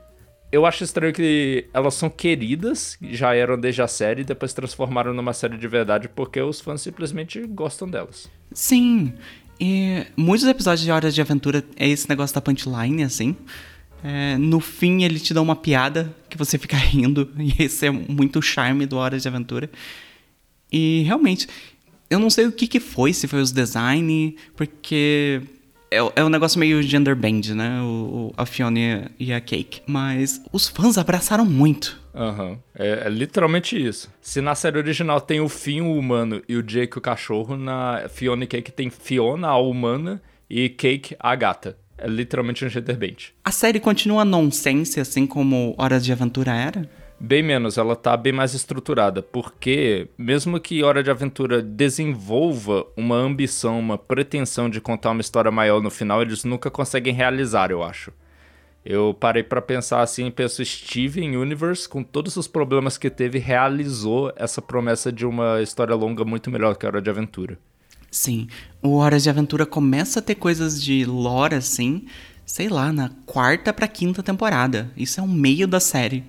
Eu 0.51 0.65
acho 0.65 0.83
estranho 0.83 1.13
que 1.13 1.67
elas 1.73 1.93
são 1.93 2.09
queridas, 2.09 2.97
já 3.01 3.33
eram 3.33 3.59
desde 3.59 3.81
a 3.81 3.87
série, 3.87 4.21
e 4.21 4.25
depois 4.25 4.53
transformaram 4.53 5.13
numa 5.13 5.33
série 5.33 5.57
de 5.57 5.67
verdade 5.67 6.07
porque 6.07 6.39
os 6.39 6.61
fãs 6.61 6.81
simplesmente 6.81 7.45
gostam 7.47 7.89
delas. 7.89 8.29
Sim, 8.53 9.13
e 9.59 10.05
muitos 10.15 10.47
episódios 10.47 10.85
de 10.85 10.91
Hora 10.91 11.11
de 11.11 11.19
Aventura 11.19 11.63
é 11.75 11.87
esse 11.87 12.07
negócio 12.07 12.33
da 12.33 12.41
punchline, 12.41 13.03
assim. 13.03 13.35
É, 14.03 14.37
no 14.37 14.59
fim, 14.59 15.03
ele 15.03 15.19
te 15.19 15.33
dá 15.33 15.41
uma 15.41 15.55
piada 15.55 16.15
que 16.29 16.37
você 16.37 16.57
fica 16.57 16.77
rindo, 16.77 17.29
e 17.39 17.63
esse 17.63 17.85
é 17.85 17.89
muito 17.89 18.39
o 18.39 18.41
charme 18.41 18.85
do 18.85 18.97
Hora 18.97 19.19
de 19.19 19.27
Aventura. 19.27 19.69
E 20.71 21.03
realmente, 21.03 21.47
eu 22.09 22.19
não 22.19 22.29
sei 22.29 22.45
o 22.45 22.51
que, 22.51 22.67
que 22.67 22.79
foi, 22.79 23.13
se 23.13 23.27
foi 23.27 23.41
os 23.41 23.51
design, 23.51 24.35
porque 24.55 25.41
é, 25.91 25.97
é 26.15 26.23
um 26.23 26.29
negócio 26.29 26.59
meio 26.59 26.81
gender 26.81 27.15
band, 27.15 27.53
né? 27.55 27.81
O, 27.81 28.33
a 28.35 28.45
Fiona 28.45 29.09
e 29.19 29.33
a 29.33 29.39
Cake. 29.39 29.81
Mas 29.87 30.41
os 30.51 30.67
fãs 30.67 30.97
abraçaram 30.97 31.45
muito. 31.45 31.99
Aham. 32.13 32.49
Uhum. 32.49 32.57
É, 32.75 33.03
é, 33.05 33.09
literalmente 33.09 33.77
isso. 33.81 34.11
Se 34.21 34.41
na 34.41 34.55
série 34.55 34.77
original 34.77 35.21
tem 35.21 35.39
o 35.39 35.47
Finn, 35.47 35.81
o 35.81 35.97
humano, 35.97 36.41
e 36.47 36.55
o 36.55 36.63
Jake, 36.63 36.97
o 36.97 37.01
cachorro, 37.01 37.55
na 37.55 38.07
Fiona 38.09 38.43
e 38.43 38.47
Cake 38.47 38.71
tem 38.71 38.89
Fiona, 38.89 39.47
a 39.47 39.57
humana, 39.57 40.21
e 40.49 40.69
Cake, 40.69 41.15
a 41.19 41.35
gata. 41.35 41.77
É 41.97 42.07
literalmente 42.07 42.63
um 42.63 42.69
gender 42.69 42.97
band. 42.97 43.33
A 43.43 43.51
série 43.51 43.79
continua 43.79 44.23
nonsense, 44.23 44.99
assim 44.99 45.25
como 45.25 45.73
Horas 45.77 46.05
de 46.05 46.11
Aventura 46.11 46.53
era? 46.53 46.87
Bem 47.19 47.41
menos, 47.41 47.79
ela 47.79 47.95
tá 47.95 48.15
bem 48.15 48.31
mais 48.31 48.53
estruturada, 48.53 49.23
porque 49.23 50.07
mesmo 50.15 50.59
que 50.59 50.83
Hora 50.83 51.01
de 51.01 51.09
Aventura 51.09 51.63
desenvolva 51.63 52.85
uma 52.95 53.15
ambição, 53.15 53.79
uma 53.79 53.97
pretensão 53.97 54.69
de 54.69 54.79
contar 54.79 55.09
uma 55.09 55.21
história 55.21 55.49
maior 55.49 55.81
no 55.81 55.89
final, 55.89 56.21
eles 56.21 56.43
nunca 56.43 56.69
conseguem 56.69 57.13
realizar, 57.13 57.71
eu 57.71 57.81
acho. 57.81 58.11
Eu 58.85 59.15
parei 59.19 59.41
para 59.41 59.61
pensar 59.61 60.01
assim, 60.01 60.29
penso 60.29 60.63
Steven 60.63 61.35
Universe, 61.35 61.89
com 61.89 62.03
todos 62.03 62.37
os 62.37 62.47
problemas 62.47 62.99
que 62.99 63.09
teve, 63.09 63.39
realizou 63.39 64.31
essa 64.35 64.61
promessa 64.61 65.11
de 65.11 65.25
uma 65.25 65.59
história 65.61 65.95
longa 65.95 66.23
muito 66.23 66.51
melhor 66.51 66.75
que 66.75 66.85
Hora 66.85 67.01
de 67.01 67.09
Aventura. 67.09 67.57
Sim, 68.11 68.47
o 68.81 68.95
Hora 68.95 69.19
de 69.19 69.27
Aventura 69.27 69.65
começa 69.65 70.19
a 70.19 70.21
ter 70.21 70.35
coisas 70.35 70.81
de 70.81 71.03
lore 71.03 71.55
assim, 71.55 72.05
sei 72.45 72.69
lá, 72.69 72.93
na 72.93 73.09
quarta 73.25 73.73
pra 73.73 73.87
quinta 73.87 74.21
temporada. 74.21 74.89
Isso 74.95 75.19
é 75.19 75.23
o 75.23 75.27
meio 75.27 75.67
da 75.67 75.79
série. 75.79 76.23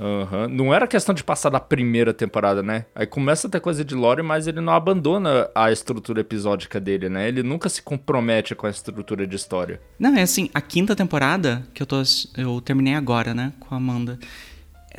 Uhum. 0.00 0.48
Não 0.48 0.74
era 0.74 0.86
questão 0.86 1.14
de 1.14 1.22
passar 1.22 1.50
da 1.50 1.60
primeira 1.60 2.14
temporada, 2.14 2.62
né? 2.62 2.86
Aí 2.94 3.06
começa 3.06 3.46
a 3.46 3.50
ter 3.50 3.60
coisa 3.60 3.84
de 3.84 3.94
lore, 3.94 4.22
mas 4.22 4.46
ele 4.46 4.60
não 4.60 4.72
abandona 4.72 5.50
a 5.54 5.70
estrutura 5.70 6.22
episódica 6.22 6.80
dele, 6.80 7.10
né? 7.10 7.28
Ele 7.28 7.42
nunca 7.42 7.68
se 7.68 7.82
compromete 7.82 8.54
com 8.54 8.66
a 8.66 8.70
estrutura 8.70 9.26
de 9.26 9.36
história. 9.36 9.80
Não, 9.98 10.16
é 10.16 10.22
assim, 10.22 10.48
a 10.54 10.60
quinta 10.60 10.96
temporada, 10.96 11.62
que 11.74 11.82
eu, 11.82 11.86
tô, 11.86 12.02
eu 12.36 12.60
terminei 12.62 12.94
agora, 12.94 13.34
né, 13.34 13.52
com 13.60 13.74
a 13.74 13.76
Amanda, 13.76 14.18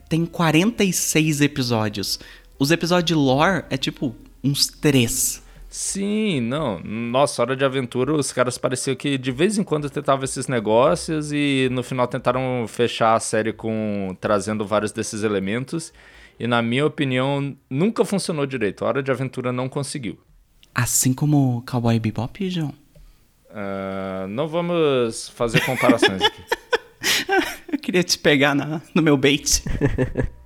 tem 0.07 0.25
46 0.25 1.41
episódios. 1.41 2.19
Os 2.59 2.69
episódios 2.69 3.07
de 3.07 3.15
lore 3.15 3.65
é 3.69 3.77
tipo 3.77 4.15
uns 4.43 4.67
três. 4.67 5.40
Sim, 5.71 6.41
não. 6.41 6.81
Nossa, 6.83 7.41
Hora 7.41 7.55
de 7.55 7.63
Aventura, 7.63 8.13
os 8.13 8.33
caras 8.33 8.57
pareciam 8.57 8.93
que 8.93 9.17
de 9.17 9.31
vez 9.31 9.57
em 9.57 9.63
quando 9.63 9.89
tentavam 9.89 10.25
esses 10.25 10.47
negócios 10.47 11.31
e 11.31 11.69
no 11.71 11.81
final 11.81 12.05
tentaram 12.07 12.65
fechar 12.67 13.15
a 13.15 13.21
série 13.21 13.53
com 13.53 14.13
trazendo 14.19 14.65
vários 14.65 14.91
desses 14.91 15.23
elementos. 15.23 15.93
E 16.37 16.45
na 16.45 16.61
minha 16.61 16.85
opinião, 16.85 17.55
nunca 17.69 18.03
funcionou 18.03 18.45
direito. 18.45 18.83
A 18.83 18.89
Hora 18.89 19.01
de 19.01 19.11
Aventura 19.11 19.53
não 19.53 19.69
conseguiu. 19.69 20.19
Assim 20.75 21.13
como 21.13 21.63
Cowboy 21.65 21.97
Bebop, 21.99 22.49
João? 22.49 22.73
Uh, 23.49 24.27
não 24.27 24.49
vamos 24.49 25.29
fazer 25.29 25.61
comparações 25.61 26.21
aqui. 26.21 26.43
eu 27.71 27.79
queria 27.79 28.03
te 28.03 28.17
pegar 28.17 28.53
na, 28.53 28.81
no 28.93 29.01
meu 29.01 29.15
bait. 29.15 29.63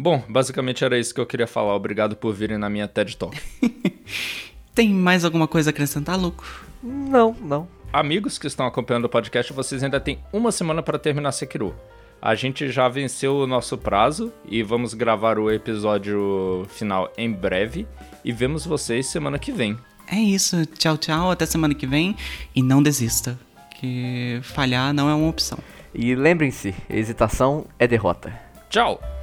Bom, 0.00 0.22
basicamente 0.28 0.84
era 0.84 0.96
isso 0.96 1.12
que 1.12 1.20
eu 1.20 1.26
queria 1.26 1.48
falar. 1.48 1.74
Obrigado 1.74 2.14
por 2.14 2.32
virem 2.32 2.56
na 2.56 2.70
minha 2.70 2.86
TED 2.86 3.16
Talk. 3.16 3.36
Tem 4.72 4.90
mais 4.90 5.24
alguma 5.24 5.48
coisa 5.48 5.70
a 5.70 5.72
acrescentar, 5.72 6.16
Luco? 6.16 6.46
Não, 6.80 7.34
não. 7.40 7.68
Amigos 7.92 8.38
que 8.38 8.46
estão 8.46 8.64
acompanhando 8.64 9.06
o 9.06 9.08
podcast, 9.08 9.52
vocês 9.52 9.82
ainda 9.82 9.98
têm 9.98 10.20
uma 10.32 10.52
semana 10.52 10.84
para 10.84 11.00
terminar 11.00 11.32
Sekiro. 11.32 11.74
A 12.22 12.36
gente 12.36 12.70
já 12.70 12.88
venceu 12.88 13.38
o 13.38 13.46
nosso 13.46 13.76
prazo 13.76 14.32
e 14.48 14.62
vamos 14.62 14.94
gravar 14.94 15.36
o 15.36 15.50
episódio 15.50 16.64
final 16.68 17.12
em 17.18 17.32
breve. 17.32 17.84
E 18.24 18.30
vemos 18.30 18.64
vocês 18.64 19.06
semana 19.06 19.36
que 19.36 19.50
vem. 19.50 19.76
É 20.06 20.16
isso. 20.16 20.64
Tchau, 20.66 20.96
tchau. 20.96 21.32
Até 21.32 21.44
semana 21.44 21.74
que 21.74 21.88
vem. 21.88 22.14
E 22.54 22.62
não 22.62 22.80
desista, 22.80 23.36
que 23.80 24.38
falhar 24.44 24.94
não 24.94 25.10
é 25.10 25.14
uma 25.14 25.28
opção. 25.28 25.58
E 25.92 26.14
lembrem-se: 26.14 26.72
hesitação 26.88 27.66
é 27.80 27.86
derrota. 27.88 28.32
Tchau! 28.70 29.17